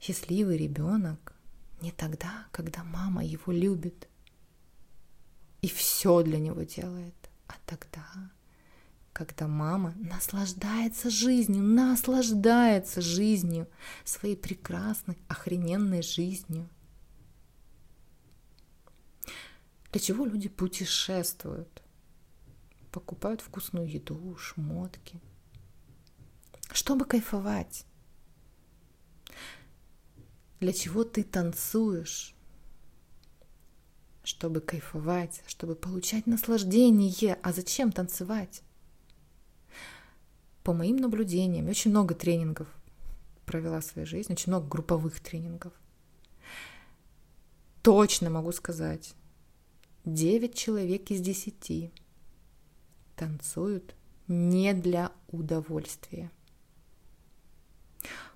Счастливый 0.00 0.56
ребенок 0.58 1.32
не 1.80 1.92
тогда, 1.92 2.48
когда 2.50 2.82
мама 2.82 3.24
его 3.24 3.52
любит 3.52 4.08
и 5.62 5.68
все 5.68 6.24
для 6.24 6.40
него 6.40 6.62
делает, 6.64 7.30
а 7.46 7.54
тогда, 7.66 8.32
когда 9.12 9.48
мама 9.48 9.94
наслаждается 9.96 11.10
жизнью, 11.10 11.62
наслаждается 11.62 13.00
жизнью, 13.00 13.68
своей 14.04 14.36
прекрасной, 14.36 15.18
охрененной 15.28 16.02
жизнью. 16.02 16.68
Для 19.92 20.00
чего 20.00 20.24
люди 20.24 20.48
путешествуют? 20.48 21.82
покупают 22.90 23.40
вкусную 23.40 23.88
еду, 23.88 24.36
шмотки, 24.36 25.20
чтобы 26.72 27.04
кайфовать. 27.04 27.84
Для 30.60 30.72
чего 30.72 31.04
ты 31.04 31.22
танцуешь? 31.22 32.34
Чтобы 34.22 34.60
кайфовать, 34.60 35.42
чтобы 35.46 35.74
получать 35.74 36.26
наслаждение. 36.26 37.38
А 37.42 37.52
зачем 37.52 37.90
танцевать? 37.90 38.62
По 40.70 40.74
моим 40.74 40.98
наблюдениям, 40.98 41.64
я 41.64 41.72
очень 41.72 41.90
много 41.90 42.14
тренингов 42.14 42.68
провела 43.44 43.80
в 43.80 43.84
своей 43.84 44.06
жизни, 44.06 44.34
очень 44.34 44.52
много 44.52 44.68
групповых 44.68 45.18
тренингов. 45.18 45.72
Точно 47.82 48.30
могу 48.30 48.52
сказать, 48.52 49.16
9 50.04 50.54
человек 50.54 51.10
из 51.10 51.22
10 51.22 51.92
танцуют 53.16 53.96
не 54.28 54.72
для 54.72 55.10
удовольствия. 55.26 56.30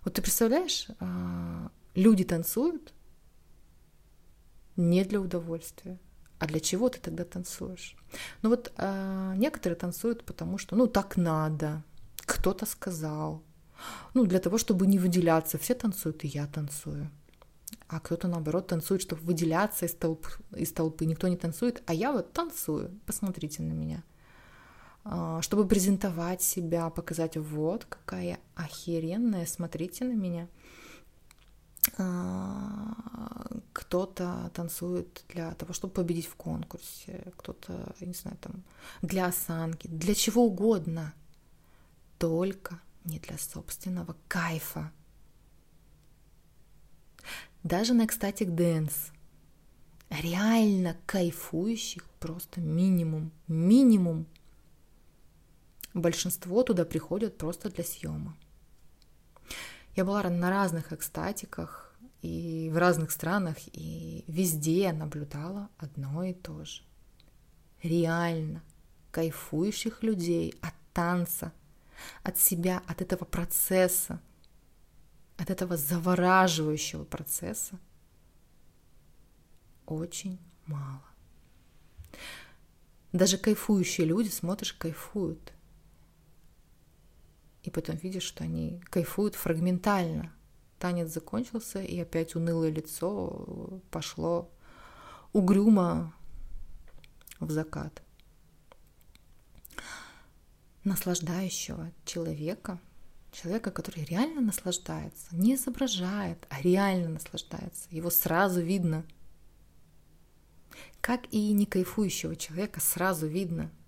Вот 0.04 0.14
ты 0.14 0.20
представляешь, 0.20 0.88
а, 0.98 1.70
люди 1.94 2.24
танцуют 2.24 2.94
не 4.74 5.04
для 5.04 5.20
удовольствия. 5.20 6.00
А 6.40 6.46
для 6.46 6.58
чего 6.58 6.88
ты 6.88 6.98
тогда 6.98 7.24
танцуешь? 7.24 7.96
Ну 8.42 8.48
вот 8.48 8.72
а, 8.76 9.36
некоторые 9.36 9.78
танцуют, 9.78 10.24
потому 10.24 10.58
что, 10.58 10.74
ну, 10.74 10.88
так 10.88 11.16
надо, 11.16 11.84
кто-то 12.44 12.66
сказал. 12.66 13.42
Ну, 14.14 14.26
для 14.26 14.38
того, 14.38 14.58
чтобы 14.58 14.86
не 14.86 14.98
выделяться. 14.98 15.56
Все 15.56 15.74
танцуют, 15.74 16.24
и 16.24 16.28
я 16.28 16.46
танцую. 16.46 17.10
А 17.88 18.00
кто-то, 18.00 18.28
наоборот, 18.28 18.66
танцует, 18.66 19.00
чтобы 19.00 19.22
выделяться 19.22 19.86
из, 19.86 19.94
толп, 19.94 20.26
из 20.54 20.72
толпы. 20.72 21.06
Никто 21.06 21.28
не 21.28 21.36
танцует, 21.36 21.82
а 21.86 21.94
я 21.94 22.12
вот 22.12 22.32
танцую. 22.34 22.90
Посмотрите 23.06 23.62
на 23.62 23.72
меня. 23.72 24.02
А, 25.04 25.40
чтобы 25.40 25.66
презентовать 25.66 26.42
себя, 26.42 26.90
показать, 26.90 27.38
вот 27.38 27.86
какая 27.86 28.38
охеренная, 28.54 29.46
смотрите 29.46 30.04
на 30.04 30.14
меня. 30.14 30.46
А, 31.96 32.92
кто-то 33.72 34.50
танцует 34.52 35.24
для 35.28 35.54
того, 35.54 35.72
чтобы 35.72 35.94
победить 35.94 36.26
в 36.26 36.34
конкурсе, 36.34 37.32
кто-то, 37.38 37.94
не 38.00 38.12
знаю, 38.12 38.36
там, 38.40 38.62
для 39.00 39.26
осанки, 39.26 39.88
для 39.88 40.14
чего 40.14 40.44
угодно, 40.44 41.14
только 42.24 42.80
не 43.04 43.18
для 43.18 43.36
собственного 43.36 44.16
кайфа. 44.28 44.90
Даже 47.62 47.92
на 47.92 48.06
ecstatic 48.06 48.48
dance 48.48 49.12
реально 50.08 50.96
кайфующих 51.04 52.08
просто 52.20 52.62
минимум, 52.62 53.30
минимум 53.46 54.26
большинство 55.92 56.62
туда 56.62 56.86
приходят 56.86 57.36
просто 57.36 57.68
для 57.68 57.84
съема. 57.84 58.34
Я 59.94 60.06
была 60.06 60.22
на 60.22 60.48
разных 60.48 60.94
экстатиках 60.94 61.94
и 62.22 62.70
в 62.72 62.78
разных 62.78 63.10
странах, 63.10 63.58
и 63.74 64.24
везде 64.28 64.94
наблюдала 64.94 65.68
одно 65.76 66.24
и 66.24 66.32
то 66.32 66.64
же. 66.64 66.84
Реально 67.82 68.62
кайфующих 69.10 70.02
людей 70.02 70.54
от 70.62 70.72
танца, 70.94 71.52
от 72.22 72.38
себя, 72.38 72.82
от 72.86 73.02
этого 73.02 73.24
процесса, 73.24 74.20
от 75.36 75.50
этого 75.50 75.76
завораживающего 75.76 77.04
процесса 77.04 77.78
очень 79.86 80.38
мало. 80.66 81.02
Даже 83.12 83.38
кайфующие 83.38 84.06
люди, 84.06 84.28
смотришь, 84.28 84.72
кайфуют 84.72 85.54
и 87.64 87.70
потом 87.70 87.96
видишь, 87.96 88.24
что 88.24 88.44
они 88.44 88.80
кайфуют 88.90 89.34
фрагментально. 89.34 90.32
Танец 90.78 91.08
закончился, 91.08 91.80
и 91.80 91.98
опять 91.98 92.34
унылое 92.34 92.70
лицо 92.70 93.80
пошло 93.90 94.50
угрюмо 95.32 96.14
в 97.40 97.50
закат. 97.50 98.02
Наслаждающего 100.84 101.92
человека, 102.04 102.78
человека, 103.32 103.70
который 103.70 104.04
реально 104.04 104.40
наслаждается, 104.40 105.34
не 105.34 105.54
изображает, 105.54 106.46
а 106.50 106.60
реально 106.60 107.08
наслаждается, 107.08 107.88
его 107.90 108.10
сразу 108.10 108.60
видно. 108.60 109.04
Как 111.00 111.32
и 111.32 111.52
не 111.52 111.66
кайфующего 111.66 112.36
человека 112.36 112.80
сразу 112.80 113.26
видно– 113.26 113.70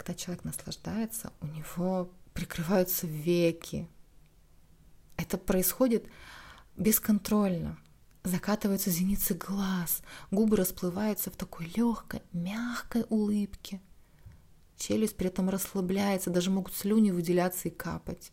когда 0.00 0.14
человек 0.14 0.44
наслаждается, 0.44 1.30
у 1.40 1.46
него 1.46 2.10
прикрываются 2.32 3.06
веки. 3.06 3.86
Это 5.18 5.36
происходит 5.36 6.06
бесконтрольно. 6.76 7.78
Закатываются 8.24 8.90
зеницы 8.90 9.34
глаз, 9.34 10.00
губы 10.30 10.56
расплываются 10.56 11.30
в 11.30 11.36
такой 11.36 11.70
легкой, 11.76 12.22
мягкой 12.32 13.04
улыбке. 13.10 13.82
Челюсть 14.80 15.16
при 15.16 15.28
этом 15.28 15.48
расслабляется, 15.50 16.30
даже 16.30 16.50
могут 16.50 16.74
слюни 16.74 17.10
выделяться 17.10 17.68
и 17.68 17.70
капать. 17.70 18.32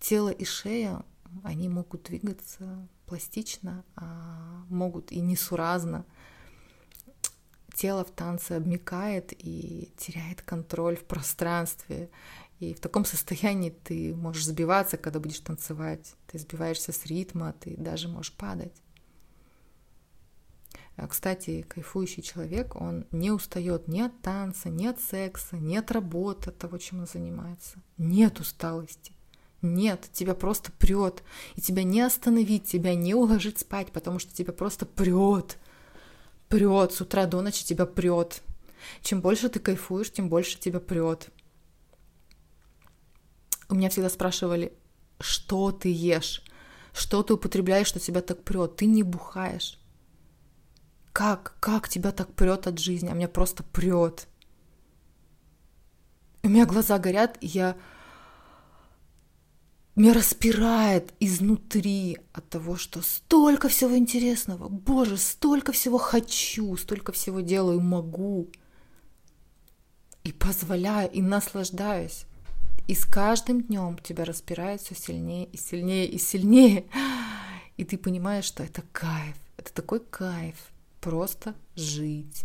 Тело 0.00 0.28
и 0.28 0.44
шея, 0.44 1.04
они 1.44 1.68
могут 1.68 2.04
двигаться 2.04 2.86
пластично, 3.06 3.84
а 3.96 4.64
могут 4.68 5.12
и 5.12 5.20
несуразно. 5.20 6.04
Тело 7.74 8.04
в 8.04 8.10
танце 8.10 8.52
обмекает 8.52 9.32
и 9.32 9.92
теряет 9.96 10.42
контроль 10.42 10.96
в 10.96 11.04
пространстве. 11.04 12.10
И 12.58 12.74
в 12.74 12.80
таком 12.80 13.04
состоянии 13.04 13.70
ты 13.70 14.16
можешь 14.16 14.46
сбиваться, 14.46 14.96
когда 14.96 15.20
будешь 15.20 15.38
танцевать. 15.38 16.14
Ты 16.26 16.40
сбиваешься 16.40 16.90
с 16.92 17.06
ритма, 17.06 17.52
ты 17.52 17.76
даже 17.76 18.08
можешь 18.08 18.32
падать. 18.32 18.74
А, 20.98 21.06
кстати, 21.06 21.62
кайфующий 21.62 22.24
человек, 22.24 22.74
он 22.74 23.06
не 23.12 23.30
устает 23.30 23.86
ни 23.86 24.00
от 24.00 24.20
танца, 24.20 24.68
ни 24.68 24.84
от 24.84 25.00
секса, 25.00 25.56
ни 25.56 25.76
от 25.76 25.92
работы, 25.92 26.50
от 26.50 26.58
того, 26.58 26.76
чем 26.78 26.98
он 26.98 27.06
занимается. 27.06 27.80
Нет 27.98 28.40
усталости. 28.40 29.12
Нет, 29.62 30.08
тебя 30.12 30.34
просто 30.34 30.72
прет. 30.72 31.22
И 31.54 31.60
тебя 31.60 31.84
не 31.84 32.00
остановить, 32.00 32.64
тебя 32.64 32.96
не 32.96 33.14
уложить 33.14 33.60
спать, 33.60 33.92
потому 33.92 34.18
что 34.18 34.34
тебя 34.34 34.52
просто 34.52 34.86
прет. 34.86 35.58
Прет. 36.48 36.92
С 36.92 37.00
утра 37.00 37.26
до 37.26 37.42
ночи 37.42 37.64
тебя 37.64 37.86
прет. 37.86 38.42
Чем 39.00 39.20
больше 39.20 39.48
ты 39.48 39.60
кайфуешь, 39.60 40.10
тем 40.10 40.28
больше 40.28 40.58
тебя 40.58 40.80
прет. 40.80 41.28
У 43.68 43.76
меня 43.76 43.88
всегда 43.88 44.10
спрашивали, 44.10 44.72
что 45.20 45.70
ты 45.70 45.92
ешь, 45.92 46.42
что 46.92 47.22
ты 47.22 47.34
употребляешь, 47.34 47.86
что 47.86 48.00
тебя 48.00 48.20
так 48.20 48.42
прет. 48.42 48.74
Ты 48.74 48.86
не 48.86 49.04
бухаешь. 49.04 49.77
Как, 51.18 51.56
как 51.58 51.88
тебя 51.88 52.12
так 52.12 52.32
прет 52.32 52.68
от 52.68 52.78
жизни? 52.78 53.08
А 53.08 53.12
меня 53.12 53.26
просто 53.26 53.64
прет. 53.64 54.28
У 56.44 56.48
меня 56.48 56.64
глаза 56.64 56.96
горят, 57.00 57.36
и 57.40 57.48
я... 57.48 57.76
Меня 59.96 60.14
распирает 60.14 61.12
изнутри 61.18 62.18
от 62.32 62.48
того, 62.48 62.76
что 62.76 63.02
столько 63.02 63.68
всего 63.68 63.98
интересного. 63.98 64.68
Боже, 64.68 65.16
столько 65.16 65.72
всего 65.72 65.98
хочу, 65.98 66.76
столько 66.76 67.10
всего 67.10 67.40
делаю, 67.40 67.80
могу. 67.80 68.48
И 70.22 70.30
позволяю, 70.30 71.10
и 71.10 71.20
наслаждаюсь. 71.20 72.26
И 72.86 72.94
с 72.94 73.04
каждым 73.04 73.62
днем 73.62 73.98
тебя 73.98 74.24
распирает 74.24 74.82
все 74.82 74.94
сильнее 74.94 75.46
и 75.46 75.56
сильнее 75.56 76.06
и 76.06 76.16
сильнее. 76.16 76.84
И 77.76 77.82
ты 77.82 77.98
понимаешь, 77.98 78.44
что 78.44 78.62
это 78.62 78.82
кайф. 78.92 79.34
Это 79.56 79.72
такой 79.74 79.98
кайф. 79.98 80.54
Просто 81.00 81.54
жить. 81.74 82.44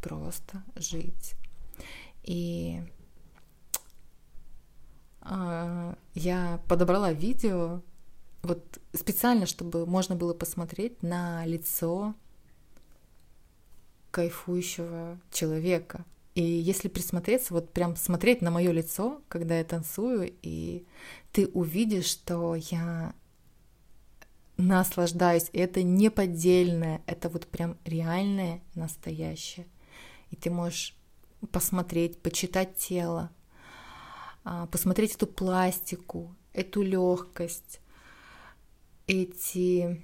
Просто 0.00 0.62
жить. 0.76 1.34
И 2.22 2.82
э, 5.22 5.94
я 6.14 6.60
подобрала 6.68 7.12
видео 7.12 7.82
вот 8.42 8.78
специально, 8.92 9.46
чтобы 9.46 9.86
можно 9.86 10.14
было 10.14 10.34
посмотреть 10.34 11.02
на 11.02 11.44
лицо 11.46 12.14
кайфующего 14.10 15.20
человека, 15.30 16.04
и 16.36 16.42
если 16.42 16.88
присмотреться, 16.88 17.54
вот 17.54 17.72
прям 17.72 17.96
смотреть 17.96 18.42
на 18.42 18.50
мое 18.50 18.70
лицо, 18.70 19.22
когда 19.28 19.56
я 19.56 19.64
танцую, 19.64 20.34
и 20.42 20.84
ты 21.32 21.46
увидишь, 21.46 22.04
что 22.04 22.54
я 22.54 23.14
наслаждаюсь. 24.56 25.48
И 25.52 25.58
это 25.58 25.82
не 25.82 26.10
поддельное, 26.10 27.02
это 27.06 27.28
вот 27.28 27.46
прям 27.46 27.76
реальное, 27.84 28.62
настоящее. 28.74 29.66
И 30.30 30.36
ты 30.36 30.50
можешь 30.50 30.96
посмотреть, 31.52 32.20
почитать 32.22 32.76
тело, 32.76 33.30
а, 34.44 34.66
посмотреть 34.66 35.14
эту 35.14 35.26
пластику, 35.26 36.34
эту 36.52 36.82
легкость, 36.82 37.80
эти 39.06 40.02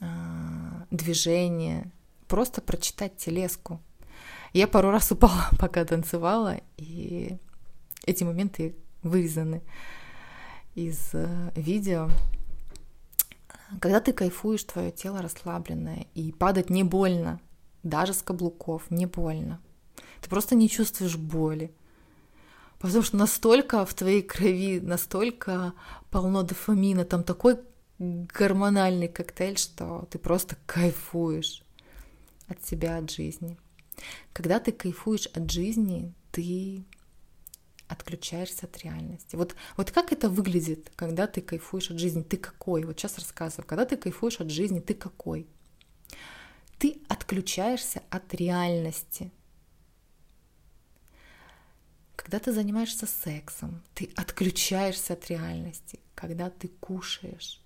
а, 0.00 0.86
движения, 0.90 1.90
просто 2.26 2.60
прочитать 2.60 3.16
телеску. 3.16 3.80
Я 4.52 4.66
пару 4.66 4.90
раз 4.90 5.12
упала, 5.12 5.48
пока 5.58 5.84
танцевала, 5.84 6.60
и 6.76 7.36
эти 8.06 8.24
моменты 8.24 8.74
вырезаны 9.02 9.62
из 10.74 11.10
э, 11.12 11.52
видео. 11.54 12.08
Когда 13.78 14.00
ты 14.00 14.12
кайфуешь, 14.12 14.64
твое 14.64 14.90
тело 14.90 15.22
расслабленное, 15.22 16.06
и 16.14 16.32
падать 16.32 16.70
не 16.70 16.82
больно, 16.82 17.40
даже 17.82 18.14
с 18.14 18.22
каблуков 18.22 18.90
не 18.90 19.06
больно. 19.06 19.60
Ты 20.20 20.28
просто 20.28 20.54
не 20.54 20.68
чувствуешь 20.68 21.16
боли. 21.16 21.72
Потому 22.78 23.02
что 23.02 23.16
настолько 23.16 23.84
в 23.84 23.94
твоей 23.94 24.22
крови, 24.22 24.80
настолько 24.80 25.74
полно 26.10 26.42
дофамина, 26.42 27.04
там 27.04 27.22
такой 27.22 27.58
гормональный 27.98 29.08
коктейль, 29.08 29.58
что 29.58 30.08
ты 30.10 30.18
просто 30.18 30.56
кайфуешь 30.66 31.62
от 32.48 32.64
себя, 32.64 32.96
от 32.96 33.10
жизни. 33.10 33.58
Когда 34.32 34.58
ты 34.58 34.72
кайфуешь 34.72 35.26
от 35.26 35.50
жизни, 35.50 36.14
ты 36.32 36.84
отключаешься 37.90 38.66
от 38.66 38.78
реальности. 38.78 39.36
Вот, 39.36 39.54
вот 39.76 39.90
как 39.90 40.12
это 40.12 40.28
выглядит, 40.28 40.90
когда 40.96 41.26
ты 41.26 41.40
кайфуешь 41.40 41.90
от 41.90 41.98
жизни? 41.98 42.22
Ты 42.22 42.36
какой? 42.36 42.84
Вот 42.84 42.98
сейчас 42.98 43.18
рассказываю. 43.18 43.66
Когда 43.66 43.84
ты 43.84 43.96
кайфуешь 43.96 44.40
от 44.40 44.50
жизни, 44.50 44.80
ты 44.80 44.94
какой? 44.94 45.46
Ты 46.78 47.00
отключаешься 47.08 48.02
от 48.08 48.32
реальности. 48.34 49.32
Когда 52.16 52.38
ты 52.38 52.52
занимаешься 52.52 53.06
сексом, 53.06 53.82
ты 53.94 54.10
отключаешься 54.14 55.14
от 55.14 55.28
реальности. 55.28 55.98
Когда 56.14 56.48
ты 56.48 56.68
кушаешь, 56.68 57.60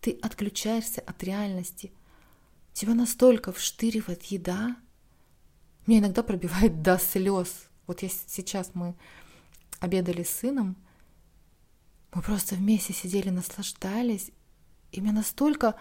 ты 0.00 0.18
отключаешься 0.22 1.02
от 1.02 1.22
реальности. 1.22 1.92
Тебя 2.72 2.94
настолько 2.94 3.52
вштыривает 3.52 4.24
еда, 4.24 4.76
меня 5.86 6.00
иногда 6.00 6.22
пробивает 6.22 6.82
до 6.82 6.98
слез. 6.98 7.68
Вот 7.86 8.02
я 8.02 8.08
сейчас 8.08 8.72
мы 8.74 8.96
обедали 9.80 10.22
с 10.22 10.30
сыном, 10.30 10.76
мы 12.12 12.22
просто 12.22 12.54
вместе 12.54 12.92
сидели, 12.92 13.30
наслаждались, 13.30 14.30
и 14.92 15.00
меня 15.00 15.12
настолько 15.12 15.74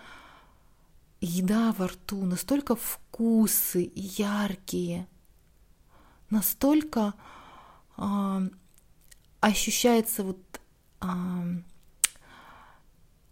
еда 1.21 1.73
во 1.77 1.88
рту, 1.88 2.25
настолько 2.25 2.75
вкусы 2.75 3.91
яркие, 3.95 5.08
настолько 6.29 7.13
э, 7.97 8.49
ощущается 9.39 10.23
вот 10.23 10.62
э, 11.01 11.05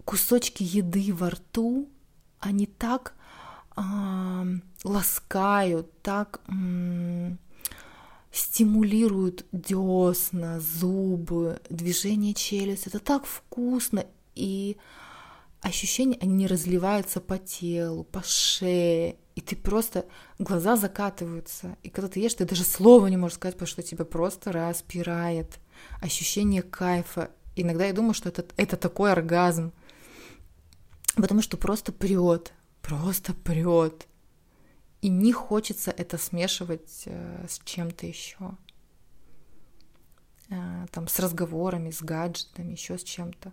кусочки 0.05 0.63
еды 0.63 1.13
во 1.13 1.31
рту, 1.31 1.89
они 2.39 2.65
так 2.67 3.15
ласкают, 4.83 6.01
так 6.03 6.41
стимулируют 8.33 9.45
десна, 9.51 10.59
зубы, 10.59 11.61
движение 11.69 12.33
челюсти. 12.33 12.87
Это 12.87 12.99
так 12.99 13.25
вкусно, 13.25 14.05
и 14.33 14.77
ощущения, 15.61 16.17
они 16.19 16.47
разливаются 16.47 17.21
по 17.21 17.37
телу, 17.37 18.03
по 18.03 18.23
шее, 18.23 19.17
и 19.35 19.41
ты 19.41 19.55
просто, 19.55 20.07
глаза 20.39 20.75
закатываются, 20.75 21.77
и 21.83 21.89
когда 21.89 22.07
ты 22.07 22.19
ешь, 22.19 22.33
ты 22.33 22.45
даже 22.45 22.63
слова 22.63 23.05
не 23.07 23.17
можешь 23.17 23.35
сказать, 23.35 23.55
потому 23.55 23.67
что 23.67 23.83
тебя 23.83 24.03
просто 24.03 24.51
распирает 24.51 25.59
ощущение 26.01 26.63
кайфа. 26.63 27.29
Иногда 27.55 27.85
я 27.85 27.93
думаю, 27.93 28.15
что 28.15 28.29
это, 28.29 28.45
это 28.57 28.77
такой 28.77 29.11
оргазм, 29.11 29.73
потому 31.15 31.43
что 31.43 31.57
просто 31.57 31.91
прет, 31.91 32.51
просто 32.81 33.33
прет. 33.33 34.07
И 35.03 35.09
не 35.09 35.33
хочется 35.33 35.91
это 35.91 36.17
смешивать 36.17 37.03
э, 37.07 37.45
с 37.49 37.59
чем-то 37.65 38.05
еще. 38.05 38.57
Э, 40.49 40.85
там 40.93 41.09
с 41.09 41.19
разговорами, 41.19 41.91
с 41.91 42.01
гаджетами, 42.01 42.71
еще 42.71 42.97
с 42.97 43.03
чем-то. 43.03 43.51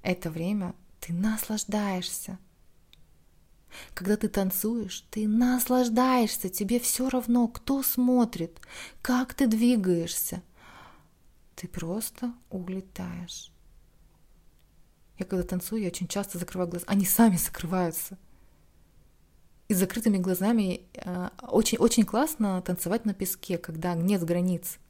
Это 0.00 0.30
время 0.30 0.74
ты 1.00 1.12
наслаждаешься. 1.12 2.38
Когда 3.92 4.16
ты 4.16 4.28
танцуешь, 4.28 5.04
ты 5.10 5.28
наслаждаешься, 5.28 6.48
тебе 6.48 6.80
все 6.80 7.10
равно, 7.10 7.46
кто 7.48 7.82
смотрит, 7.82 8.58
как 9.02 9.34
ты 9.34 9.46
двигаешься. 9.46 10.42
Ты 11.56 11.68
просто 11.68 12.32
улетаешь. 12.48 13.52
Я 15.18 15.26
когда 15.26 15.44
танцую, 15.44 15.82
я 15.82 15.88
очень 15.88 16.08
часто 16.08 16.38
закрываю 16.38 16.70
глаза. 16.70 16.86
Они 16.88 17.04
сами 17.04 17.36
закрываются. 17.36 18.16
И 19.70 19.74
с 19.74 19.78
закрытыми 19.78 20.18
глазами 20.18 20.80
очень-очень 21.48 22.02
э, 22.02 22.06
классно 22.06 22.60
танцевать 22.60 23.04
на 23.04 23.14
песке, 23.14 23.56
когда 23.56 23.94
нет 23.94 24.24
границ. 24.24 24.80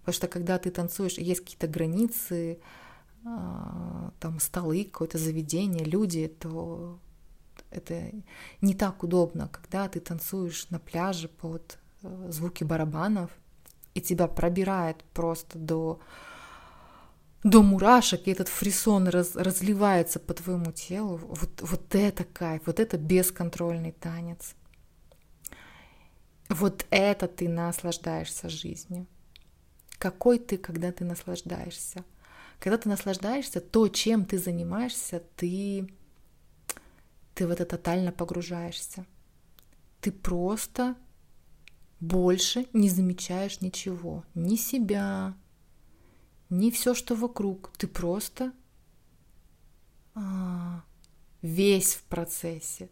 Потому 0.00 0.14
что 0.14 0.28
когда 0.28 0.58
ты 0.58 0.70
танцуешь, 0.70 1.16
есть 1.16 1.40
какие-то 1.40 1.66
границы, 1.66 2.58
э, 3.24 4.10
там 4.20 4.38
столы, 4.38 4.84
какое-то 4.84 5.16
заведение, 5.16 5.86
люди, 5.86 6.28
то 6.28 6.98
это 7.70 8.10
не 8.60 8.74
так 8.74 9.02
удобно, 9.02 9.48
когда 9.48 9.88
ты 9.88 9.98
танцуешь 9.98 10.68
на 10.68 10.78
пляже 10.78 11.28
под 11.28 11.78
э, 12.02 12.28
звуки 12.30 12.64
барабанов, 12.64 13.30
и 13.94 14.02
тебя 14.02 14.26
пробирает 14.26 15.02
просто 15.14 15.58
до, 15.58 16.00
до 17.42 17.62
мурашек, 17.62 18.26
и 18.26 18.30
этот 18.30 18.48
фрисон 18.48 19.08
раз, 19.08 19.34
разливается 19.34 20.20
по 20.20 20.34
твоему 20.34 20.72
телу, 20.72 21.16
вот, 21.16 21.60
вот 21.60 21.94
это 21.94 22.24
кайф, 22.24 22.62
вот 22.66 22.78
это 22.78 22.96
бесконтрольный 22.98 23.92
танец. 23.92 24.54
Вот 26.48 26.86
это 26.90 27.28
ты 27.28 27.48
наслаждаешься 27.48 28.48
жизнью. 28.48 29.06
Какой 29.98 30.38
ты, 30.38 30.58
когда 30.58 30.92
ты 30.92 31.04
наслаждаешься? 31.04 32.04
Когда 32.58 32.78
ты 32.78 32.88
наслаждаешься, 32.88 33.60
то, 33.60 33.88
чем 33.88 34.24
ты 34.24 34.38
занимаешься, 34.38 35.22
ты, 35.36 35.88
ты 37.34 37.46
в 37.46 37.50
это 37.50 37.64
тотально 37.64 38.12
погружаешься. 38.12 39.06
Ты 40.00 40.12
просто 40.12 40.96
больше 41.98 42.66
не 42.72 42.88
замечаешь 42.88 43.60
ничего, 43.60 44.24
ни 44.34 44.56
себя, 44.56 45.34
ни 46.52 46.70
все, 46.70 46.94
что 46.94 47.14
вокруг. 47.14 47.72
Ты 47.78 47.86
просто 47.86 48.52
а, 50.14 50.82
весь 51.40 51.94
в 51.94 52.02
процессе. 52.04 52.90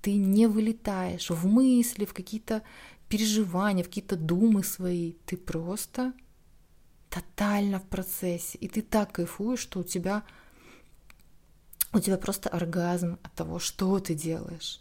Ты 0.00 0.16
не 0.16 0.46
вылетаешь 0.46 1.30
в 1.30 1.46
мысли, 1.46 2.06
в 2.06 2.14
какие-то 2.14 2.62
переживания, 3.08 3.84
в 3.84 3.88
какие-то 3.88 4.16
думы 4.16 4.64
свои. 4.64 5.12
Ты 5.26 5.36
просто 5.36 6.14
тотально 7.10 7.80
в 7.80 7.86
процессе. 7.86 8.56
И 8.58 8.68
ты 8.68 8.80
так 8.80 9.12
кайфуешь, 9.12 9.60
что 9.60 9.80
у 9.80 9.84
тебя, 9.84 10.24
у 11.92 12.00
тебя 12.00 12.16
просто 12.16 12.48
оргазм 12.48 13.18
от 13.22 13.32
того, 13.34 13.58
что 13.58 13.98
ты 14.00 14.14
делаешь. 14.14 14.80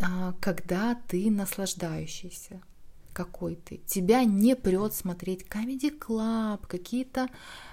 А, 0.00 0.34
когда 0.40 0.94
ты 0.94 1.30
наслаждающийся, 1.32 2.62
какой 3.18 3.56
ты. 3.56 3.80
Тебя 3.84 4.22
не 4.22 4.54
прет 4.54 4.94
смотреть 4.94 5.42
Comedy 5.42 5.90
Club, 5.98 6.64
какие-то 6.68 7.28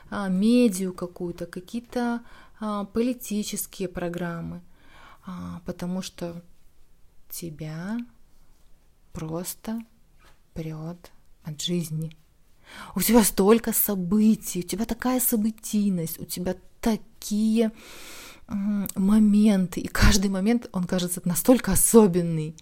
а, 0.10 0.28
медиа 0.28 0.92
какую-то, 0.92 1.46
какие-то 1.46 2.22
а, 2.60 2.86
политические 2.86 3.88
программы, 3.88 4.62
а, 5.24 5.62
потому 5.68 6.02
что 6.02 6.42
тебя 7.30 8.00
просто 9.14 9.80
прет 10.56 11.12
от 11.44 11.62
жизни. 11.62 12.12
У 12.96 13.02
тебя 13.02 13.24
столько 13.24 13.72
событий, 13.72 14.62
у 14.62 14.64
тебя 14.64 14.86
такая 14.86 15.20
событийность, 15.20 16.20
у 16.20 16.26
тебя 16.26 16.56
такие 16.82 17.72
моменты, 18.48 19.80
и 19.80 19.88
каждый 19.88 20.32
момент, 20.32 20.70
он 20.72 20.86
кажется 20.86 21.22
настолько 21.24 21.72
особенный. 21.72 22.56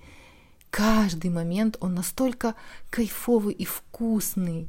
Каждый 0.73 1.29
момент, 1.29 1.77
он 1.81 1.93
настолько 1.93 2.55
кайфовый 2.89 3.53
и 3.53 3.63
вкусный. 3.63 4.67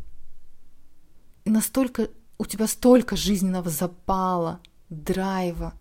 И 1.46 1.50
настолько 1.50 2.10
у 2.36 2.44
тебя 2.44 2.66
столько 2.66 3.16
жизненного 3.16 3.70
запала, 3.70 4.60
драйва. 4.90 5.72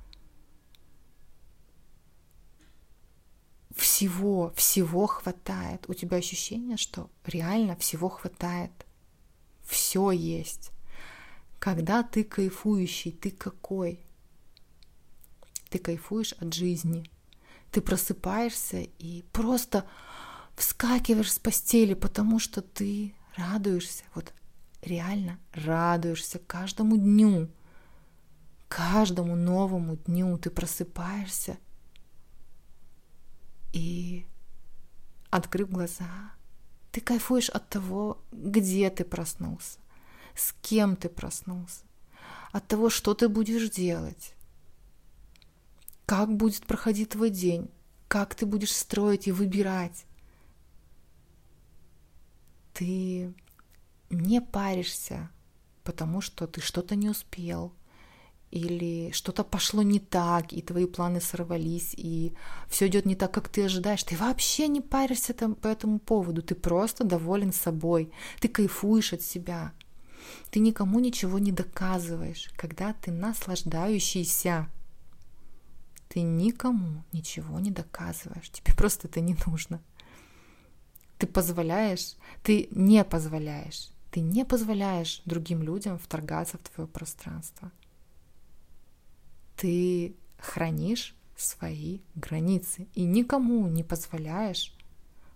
Всего, 3.76 4.54
всего 4.56 5.08
хватает. 5.08 5.90
У 5.90 5.94
тебя 5.94 6.16
ощущение, 6.16 6.78
что 6.78 7.10
реально 7.26 7.76
всего 7.76 8.08
хватает. 8.08 8.72
Все 9.66 10.12
есть. 10.12 10.72
Когда 11.60 12.02
ты 12.02 12.24
кайфующий, 12.24 13.12
ты 13.12 13.30
какой? 13.30 14.00
ты 15.74 15.80
кайфуешь 15.80 16.34
от 16.34 16.54
жизни. 16.54 17.10
Ты 17.72 17.82
просыпаешься 17.82 18.82
и 19.00 19.24
просто 19.34 19.88
вскакиваешь 20.56 21.32
с 21.32 21.40
постели, 21.40 21.94
потому 21.94 22.40
что 22.40 22.62
ты 22.62 23.16
радуешься, 23.36 24.04
вот 24.16 24.34
реально 24.82 25.40
радуешься 25.54 26.40
каждому 26.40 26.98
дню, 26.98 27.50
каждому 28.68 29.36
новому 29.36 29.98
дню 29.98 30.38
ты 30.38 30.50
просыпаешься 30.50 31.58
и, 33.72 34.26
открыв 35.30 35.70
глаза, 35.70 36.32
ты 36.92 37.02
кайфуешь 37.02 37.50
от 37.50 37.68
того, 37.70 38.24
где 38.32 38.90
ты 38.90 39.04
проснулся, 39.04 39.80
с 40.36 40.54
кем 40.62 40.96
ты 40.96 41.10
проснулся, 41.10 41.86
от 42.52 42.68
того, 42.68 42.90
что 42.90 43.16
ты 43.16 43.28
будешь 43.30 43.70
делать, 43.70 44.36
как 46.06 46.36
будет 46.36 46.68
проходить 46.68 47.10
твой 47.10 47.32
день, 47.32 47.70
как 48.08 48.36
ты 48.36 48.46
будешь 48.46 48.76
строить 48.76 49.28
и 49.28 49.32
выбирать. 49.32 50.06
Ты 52.74 53.34
не 54.10 54.42
паришься, 54.42 55.30
потому 55.84 56.22
что 56.22 56.48
ты 56.48 56.62
что-то 56.62 56.96
не 56.96 57.10
успел, 57.10 57.74
или 58.54 59.10
что-то 59.12 59.44
пошло 59.44 59.82
не 59.82 60.00
так, 60.00 60.54
и 60.54 60.62
твои 60.62 60.86
планы 60.86 61.20
сорвались, 61.20 61.96
и 61.98 62.34
все 62.70 62.86
идет 62.88 63.06
не 63.06 63.16
так, 63.16 63.34
как 63.34 63.50
ты 63.50 63.66
ожидаешь. 63.66 64.04
Ты 64.04 64.16
вообще 64.16 64.68
не 64.68 64.80
паришься 64.80 65.34
там 65.34 65.56
по 65.56 65.68
этому 65.68 65.98
поводу, 65.98 66.44
ты 66.44 66.54
просто 66.54 67.04
доволен 67.04 67.52
собой, 67.52 68.12
ты 68.40 68.48
кайфуешь 68.48 69.14
от 69.14 69.24
себя. 69.24 69.74
Ты 70.52 70.60
никому 70.60 71.00
ничего 71.00 71.40
не 71.40 71.52
доказываешь, 71.52 72.52
когда 72.56 72.94
ты 72.94 73.12
наслаждающийся. 73.12 74.70
Ты 76.08 76.22
никому 76.22 77.04
ничего 77.12 77.60
не 77.60 77.72
доказываешь, 77.72 78.52
тебе 78.52 78.76
просто 78.76 79.08
это 79.08 79.20
не 79.20 79.36
нужно. 79.48 79.82
Ты 81.24 81.28
позволяешь, 81.28 82.18
ты 82.44 82.68
не 82.72 83.02
позволяешь, 83.06 83.92
ты 84.12 84.20
не 84.20 84.44
позволяешь 84.44 85.22
другим 85.24 85.64
людям 85.64 85.98
вторгаться 85.98 86.58
в 86.58 86.68
твое 86.68 86.86
пространство. 86.86 87.72
Ты 89.56 90.18
хранишь 90.38 91.16
свои 91.38 92.02
границы 92.16 92.90
и 92.94 93.06
никому 93.06 93.70
не 93.70 93.86
позволяешь 93.86 94.76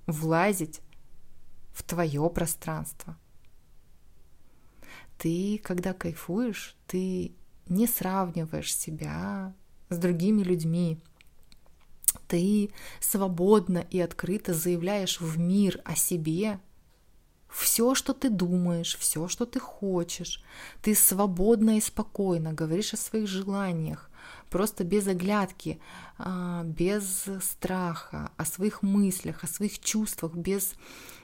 влазить 0.08 0.82
в 1.71 1.84
твое 1.84 2.30
пространство. 2.30 3.17
Ты, 5.17 5.58
когда 5.63 5.93
кайфуешь, 5.93 6.76
ты 6.86 7.32
не 7.69 7.88
сравниваешь 7.88 8.76
себя 8.76 9.54
с 9.88 9.97
другими 9.97 10.43
людьми. 10.43 11.00
Ты 12.28 12.72
свободно 13.00 13.86
и 13.90 14.00
открыто 14.00 14.54
заявляешь 14.54 15.22
в 15.22 15.40
мир 15.40 15.82
о 15.86 15.96
себе 15.96 16.60
все, 17.50 17.96
что 17.96 18.13
ты 18.13 18.30
думаешь, 18.30 18.98
все, 18.98 19.28
что 19.28 19.46
ты 19.46 19.60
хочешь. 19.60 20.44
Ты 20.82 20.96
свободно 20.96 21.78
и 21.78 21.82
спокойно 21.82 22.54
говоришь 22.54 22.94
о 22.94 22.98
своих 22.98 23.28
желаниях, 23.28 24.10
просто 24.50 24.84
без 24.84 25.08
оглядки, 25.08 25.80
а, 26.18 26.63
без 26.63 27.26
страха, 27.42 28.32
о 28.38 28.46
своих 28.46 28.84
мыслях, 28.84 29.44
о 29.44 29.48
своих 29.48 29.80
чувствах, 29.80 30.36
без, 30.36 30.76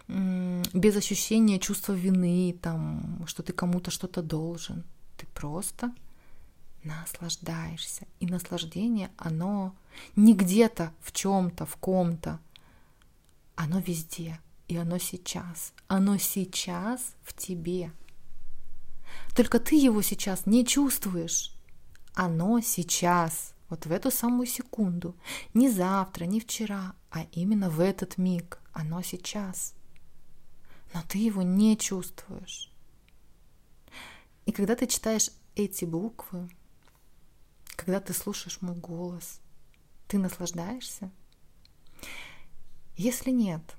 без 0.07 0.95
ощущения 0.95 1.59
чувства 1.59 1.93
вины, 1.93 2.57
там, 2.61 3.23
что 3.27 3.43
ты 3.43 3.53
кому-то 3.53 3.91
что-то 3.91 4.21
должен. 4.21 4.83
Ты 5.17 5.27
просто 5.33 5.93
наслаждаешься. 6.83 8.07
И 8.19 8.27
наслаждение, 8.27 9.11
оно 9.17 9.75
не 10.15 10.33
где-то, 10.33 10.93
в 11.01 11.11
чем-то, 11.11 11.65
в 11.65 11.75
ком-то. 11.77 12.39
Оно 13.55 13.79
везде. 13.79 14.39
И 14.67 14.77
оно 14.77 14.97
сейчас. 14.97 15.73
Оно 15.87 16.17
сейчас 16.17 17.15
в 17.23 17.33
тебе. 17.33 17.91
Только 19.35 19.59
ты 19.59 19.75
его 19.75 20.01
сейчас 20.01 20.45
не 20.45 20.65
чувствуешь. 20.65 21.53
Оно 22.15 22.59
сейчас, 22.61 23.53
вот 23.69 23.85
в 23.85 23.91
эту 23.91 24.11
самую 24.11 24.47
секунду. 24.47 25.15
Не 25.53 25.69
завтра, 25.69 26.25
не 26.25 26.39
вчера, 26.39 26.93
а 27.11 27.25
именно 27.31 27.69
в 27.69 27.79
этот 27.79 28.17
миг. 28.17 28.59
Оно 28.71 29.01
сейчас. 29.01 29.73
Но 30.93 31.01
ты 31.07 31.17
его 31.17 31.41
не 31.41 31.77
чувствуешь. 31.77 32.71
И 34.45 34.51
когда 34.51 34.75
ты 34.75 34.87
читаешь 34.87 35.29
эти 35.55 35.85
буквы, 35.85 36.49
когда 37.83 37.99
ты 37.99 38.13
слушаешь 38.13 38.61
мой 38.61 38.75
голос, 38.75 39.41
ты 40.07 40.17
наслаждаешься? 40.17 41.11
Если 42.95 43.29
нет, 43.29 43.75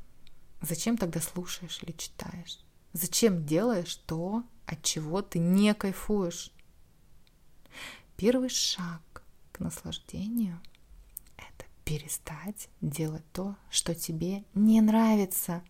зачем 0.60 0.98
тогда 0.98 1.20
слушаешь 1.20 1.82
или 1.82 1.92
читаешь? 1.92 2.60
Зачем 2.92 3.46
делаешь 3.46 3.96
то, 3.96 4.44
от 4.66 4.82
чего 4.82 5.22
ты 5.22 5.38
не 5.38 5.72
кайфуешь? 5.72 6.52
Первый 8.18 8.50
шаг 8.50 9.24
к 9.52 9.60
наслаждению– 9.60 10.60
это 11.38 11.64
перестать 11.86 12.68
делать 12.82 13.24
то, 13.32 13.56
что 13.70 13.94
тебе 13.94 14.44
не 14.52 14.82
нравится. 14.82 15.62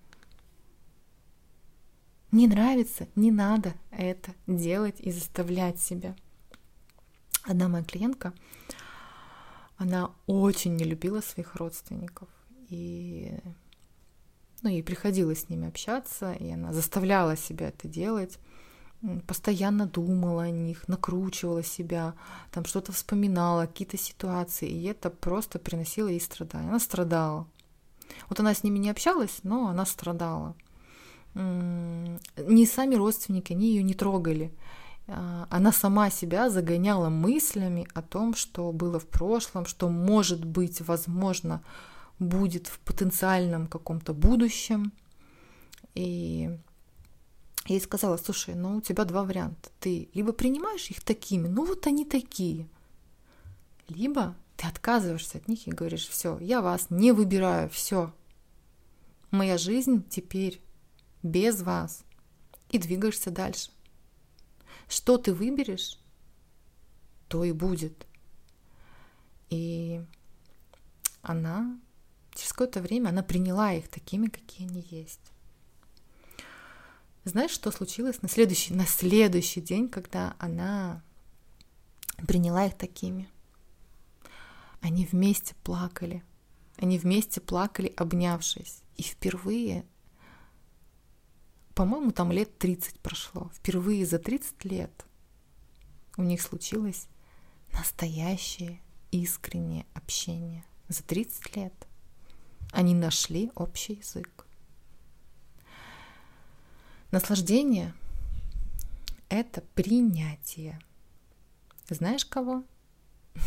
Не 2.33 2.49
нравится, 2.49 3.07
не 3.15 3.31
надо 3.31 3.75
это 3.93 4.35
делать 4.49 4.99
и 4.99 5.13
заставлять 5.13 5.81
себя– 5.81 6.17
Одна 7.45 7.69
моя 7.69 7.85
клиентка, 7.85 8.33
она 9.77 10.11
очень 10.27 10.77
не 10.77 10.85
любила 10.85 11.21
своих 11.21 11.57
родственников. 11.57 12.29
И 12.69 13.39
но 14.63 14.71
ей 14.71 14.83
приходилось 14.83 15.43
с 15.43 15.49
ними 15.51 15.69
общаться, 15.69 16.33
и 16.33 16.51
она 16.51 16.73
заставляла 16.73 17.37
себя 17.37 17.69
это 17.69 17.87
делать 17.87 18.39
постоянно 19.27 19.87
думала 19.87 20.45
о 20.45 20.51
них, 20.51 20.89
накручивала 20.89 21.63
себя, 21.63 22.15
там 22.51 22.65
что-то 22.65 22.93
вспоминала, 22.93 23.67
какие-то 23.67 23.99
ситуации, 23.99 24.69
и 24.69 24.85
это 24.85 25.11
просто 25.11 25.59
приносило 25.59 26.09
ей 26.09 26.21
страдания. 26.21 26.69
Она 26.69 26.81
страдала. 26.81 27.47
Вот 28.29 28.41
она 28.41 28.55
с 28.55 28.63
ними 28.63 28.79
не 28.79 28.91
общалась, 28.91 29.41
но 29.43 29.69
она 29.69 29.85
страдала. 29.87 30.55
Не 31.35 32.67
сами 32.67 32.95
родственники, 32.95 33.53
они 33.53 33.69
ее 33.69 33.83
не 33.83 33.95
трогали. 33.95 34.53
А, 35.07 35.47
она 35.51 35.73
сама 35.73 36.11
себя 36.11 36.51
загоняла 36.51 37.09
мыслями 37.09 37.87
о 37.95 38.03
том, 38.03 38.35
что 38.35 38.73
было 38.73 38.99
в 38.99 39.07
прошлом, 39.07 39.67
что 39.67 39.89
может 39.89 40.45
быть, 40.45 40.81
возможно, 40.81 41.63
будет 42.19 42.67
в 42.67 42.79
потенциальном 42.81 43.67
каком-то 43.67 44.15
будущем. 44.15 44.93
И 45.95 46.51
я 47.67 47.75
ей 47.75 47.81
сказала, 47.81 48.17
слушай, 48.17 48.55
ну 48.55 48.77
у 48.77 48.81
тебя 48.81 49.05
два 49.05 49.25
варианта. 49.25 49.71
Ты 49.81 50.09
либо 50.15 50.33
принимаешь 50.33 50.91
их 50.91 51.03
такими, 51.03 51.49
ну 51.49 51.65
вот 51.65 51.87
они 51.87 52.05
такие, 52.05 52.69
либо 53.89 54.35
ты 54.57 54.67
отказываешься 54.67 55.39
от 55.39 55.49
них 55.49 55.67
и 55.67 55.73
говоришь, 55.73 56.09
все, 56.09 56.39
я 56.39 56.63
вас 56.63 56.87
не 56.91 57.13
выбираю, 57.13 57.69
все. 57.69 58.13
Моя 59.31 59.59
жизнь 59.59 60.05
теперь 60.09 60.61
без 61.23 61.63
вас. 61.63 62.05
И 62.71 62.79
двигаешься 62.79 63.31
дальше. 63.31 63.71
Что 64.89 65.19
ты 65.19 65.33
выберешь, 65.33 65.99
то 67.29 67.45
и 67.45 67.53
будет. 67.53 68.07
И 69.51 70.03
она 71.23 71.79
через 72.35 72.53
какое-то 72.53 72.81
время 72.81 73.09
она 73.11 73.23
приняла 73.23 73.73
их 73.73 73.89
такими, 73.89 74.29
какие 74.29 74.69
они 74.69 74.87
есть. 74.91 75.21
Знаешь, 77.25 77.53
что 77.53 77.71
случилось 77.71 78.21
на 78.21 78.29
следующий, 78.29 78.75
на 78.75 78.87
следующий 78.87 79.63
день, 79.63 79.89
когда 79.89 80.37
она 80.39 81.03
приняла 82.27 82.67
их 82.67 82.77
такими? 82.77 83.29
Они 84.81 85.07
вместе 85.07 85.55
плакали. 85.65 86.23
Они 86.77 86.99
вместе 86.99 87.41
плакали, 87.41 87.95
обнявшись. 87.97 88.83
И 88.97 89.03
впервые, 89.03 89.87
по-моему, 91.75 92.13
там 92.13 92.31
лет 92.31 92.57
30 92.59 93.01
прошло, 93.01 93.51
впервые 93.55 94.07
за 94.07 94.19
30 94.19 94.65
лет 94.65 95.05
у 96.17 96.23
них 96.23 96.41
случилось 96.41 97.09
настоящее 97.73 98.81
искреннее 99.11 99.87
общение. 99.95 100.65
За 100.89 101.03
30 101.03 101.57
лет 101.57 101.75
они 102.73 102.95
нашли 102.95 103.51
общий 103.55 103.95
язык. 103.95 104.47
Наслаждение— 107.11 107.95
это 109.29 109.61
принятие. 109.75 110.81
Знаешь 111.89 112.25
кого? 112.25 112.65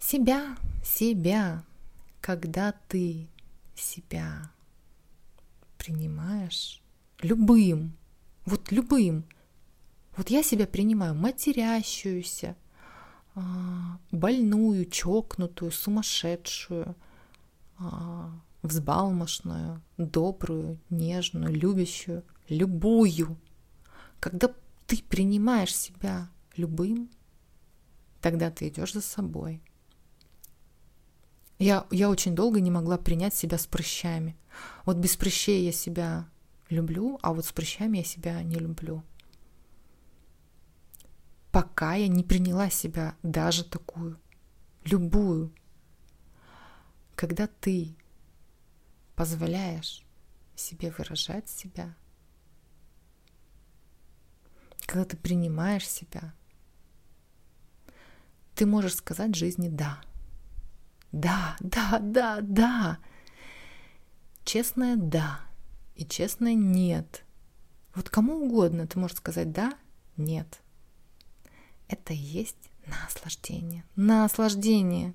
Себя, 0.00 0.56
себя. 0.84 1.64
Когда 2.20 2.72
ты 2.88 3.28
себя 3.74 4.50
принимаешь 5.80 6.82
любым, 7.22 7.96
вот 8.44 8.70
любым, 8.70 9.24
вот 10.14 10.28
я 10.28 10.42
себя 10.42 10.66
принимаю 10.66 11.14
матерящуюся, 11.14 12.54
а, 13.34 13.98
больную, 14.10 14.84
чокнутую, 14.84 15.72
сумасшедшую, 15.72 16.94
а, 17.78 18.30
взбалмошную, 18.62 19.80
добрую, 19.96 20.78
нежную, 20.90 21.54
любящую, 21.54 22.24
любую. 22.48 23.38
Когда 24.18 24.52
ты 24.86 25.02
принимаешь 25.02 25.74
себя 25.74 26.28
любым, 26.56 27.08
тогда 28.20 28.50
ты 28.50 28.68
идешь 28.68 28.92
за 28.92 29.00
собой. 29.00 29.62
Я, 31.60 31.86
я 31.90 32.08
очень 32.08 32.34
долго 32.34 32.58
не 32.58 32.70
могла 32.70 32.96
принять 32.96 33.34
себя 33.34 33.58
с 33.58 33.66
прыщами. 33.66 34.34
Вот 34.86 34.96
без 34.96 35.14
прыщей 35.18 35.66
я 35.66 35.72
себя 35.72 36.26
люблю, 36.70 37.18
а 37.20 37.34
вот 37.34 37.44
с 37.44 37.52
прыщами 37.52 37.98
я 37.98 38.04
себя 38.04 38.42
не 38.42 38.56
люблю. 38.56 39.04
Пока 41.52 41.96
я 41.96 42.08
не 42.08 42.24
приняла 42.24 42.70
себя 42.70 43.14
даже 43.22 43.62
такую, 43.62 44.18
любую. 44.86 45.52
Когда 47.14 47.46
ты 47.46 47.94
позволяешь 49.14 50.02
себе 50.56 50.90
выражать 50.96 51.50
себя, 51.50 51.94
когда 54.86 55.04
ты 55.04 55.18
принимаешь 55.18 55.86
себя, 55.86 56.32
ты 58.54 58.64
можешь 58.64 58.94
сказать 58.94 59.34
жизни 59.34 59.68
«да». 59.68 60.00
Да, 61.12 61.56
да, 61.60 61.98
да, 62.00 62.40
да. 62.40 62.98
Честное 64.44 64.96
«да» 64.96 65.40
и 65.94 66.04
честное 66.04 66.54
«нет». 66.54 67.24
Вот 67.94 68.08
кому 68.08 68.44
угодно 68.44 68.86
ты 68.86 68.98
можешь 68.98 69.16
сказать 69.16 69.52
«да», 69.52 69.72
«нет». 70.16 70.60
Это 71.88 72.12
и 72.12 72.16
есть 72.16 72.70
наслаждение. 72.86 73.84
Наслаждение. 73.96 75.14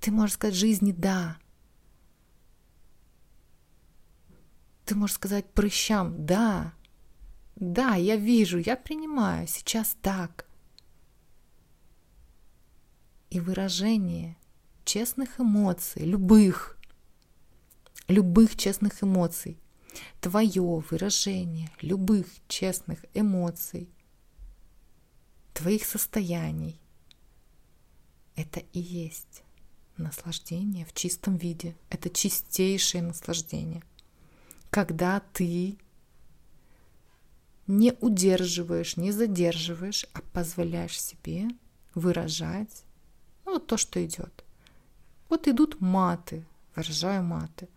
Ты 0.00 0.10
можешь 0.10 0.34
сказать 0.34 0.54
жизни 0.54 0.92
«да», 0.92 1.36
Ты 4.88 4.94
можешь 4.94 5.16
сказать 5.16 5.52
прыщам, 5.52 6.24
да, 6.24 6.72
да, 7.56 7.96
я 7.96 8.16
вижу, 8.16 8.56
я 8.56 8.74
принимаю, 8.74 9.46
сейчас 9.46 9.94
так. 10.00 10.47
И 13.30 13.40
выражение 13.40 14.36
честных 14.84 15.40
эмоций, 15.40 16.04
любых, 16.04 16.78
любых 18.08 18.56
честных 18.56 19.02
эмоций, 19.02 19.58
твое 20.20 20.82
выражение 20.90 21.70
любых 21.82 22.26
честных 22.48 23.04
эмоций, 23.14 23.90
твоих 25.52 25.84
состояний, 25.84 26.80
это 28.34 28.60
и 28.72 28.80
есть 28.80 29.42
наслаждение 29.96 30.86
в 30.86 30.94
чистом 30.94 31.36
виде. 31.36 31.76
Это 31.90 32.08
чистейшее 32.08 33.02
наслаждение– 33.02 33.82
когда 34.70 35.20
ты 35.32 35.78
не 37.66 37.94
удерживаешь, 38.00 38.96
не 38.96 39.12
задерживаешь, 39.12 40.06
а 40.12 40.20
позволяешь 40.32 41.00
себе 41.00 41.48
выражать 41.94 42.84
ну, 43.48 43.54
вот 43.54 43.66
то, 43.66 43.78
что 43.78 44.04
идет. 44.04 44.44
Вот 45.30 45.48
идут 45.48 45.80
маты, 45.80 46.44
выражаю 46.76 47.22
маты. 47.22 47.68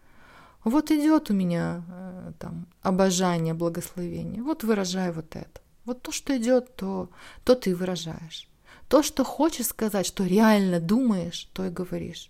Вот 0.65 0.91
идет 0.91 1.31
у 1.31 1.33
меня 1.33 1.83
э, 1.87 2.33
там 2.39 2.67
обожание, 2.81 3.53
благословение. 3.53 4.43
Вот 4.43 4.65
выражаю 4.65 5.13
вот 5.13 5.33
это. 5.35 5.61
Вот 5.85 6.01
то, 6.01 6.11
что 6.11 6.37
идет, 6.37 6.75
то, 6.75 7.09
то 7.45 7.55
ты 7.55 7.73
выражаешь. 7.73 8.49
То, 8.89 9.01
что 9.01 9.23
хочешь 9.23 9.67
сказать, 9.67 10.05
что 10.05 10.25
реально 10.25 10.81
думаешь, 10.81 11.49
то 11.53 11.65
и 11.65 11.69
говоришь. 11.69 12.29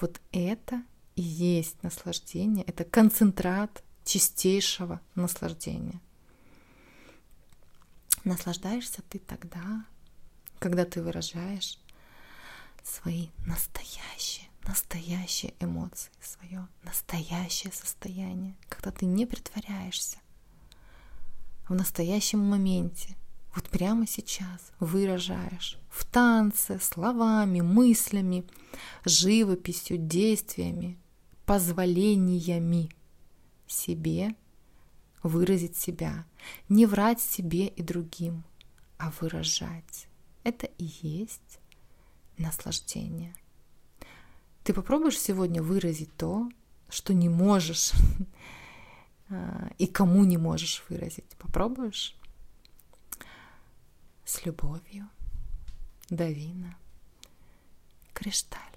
Вот 0.00 0.20
это 0.30 0.84
и 1.16 1.22
есть 1.22 1.82
наслаждение, 1.82 2.64
это 2.64 2.84
концентрат 2.84 3.82
чистейшего 4.04 5.00
наслаждения. 5.16 6.00
Наслаждаешься 8.22 9.02
ты 9.08 9.18
тогда, 9.18 9.84
когда 10.64 10.86
ты 10.86 11.02
выражаешь 11.02 11.78
свои 12.82 13.28
настоящие, 13.46 14.48
настоящие 14.66 15.52
эмоции, 15.60 16.10
свое 16.22 16.66
настоящее 16.84 17.70
состояние, 17.70 18.56
когда 18.70 18.90
ты 18.90 19.04
не 19.04 19.26
притворяешься 19.26 20.16
в 21.68 21.74
настоящем 21.74 22.38
моменте, 22.38 23.14
вот 23.54 23.68
прямо 23.68 24.06
сейчас 24.06 24.72
выражаешь 24.80 25.76
в 25.90 26.06
танце, 26.06 26.80
словами, 26.80 27.60
мыслями, 27.60 28.46
живописью, 29.04 29.98
действиями, 29.98 30.98
позволениями 31.44 32.88
себе 33.66 34.34
выразить 35.22 35.76
себя, 35.76 36.24
не 36.70 36.86
врать 36.86 37.20
себе 37.20 37.66
и 37.66 37.82
другим, 37.82 38.44
а 38.96 39.12
выражать. 39.20 40.08
Это 40.44 40.66
и 40.66 40.84
есть 41.02 41.58
наслаждение. 42.36 43.34
Ты 44.62 44.72
попробуешь 44.72 45.18
сегодня 45.18 45.62
выразить 45.62 46.14
то, 46.16 46.50
что 46.88 47.12
не 47.14 47.28
можешь 47.28 47.92
а, 49.30 49.70
и 49.78 49.86
кому 49.86 50.24
не 50.24 50.36
можешь 50.36 50.84
выразить. 50.88 51.28
Попробуешь? 51.38 52.16
С 54.24 54.44
любовью, 54.46 55.08
Давина, 56.08 56.76
Кришталь. 58.12 58.73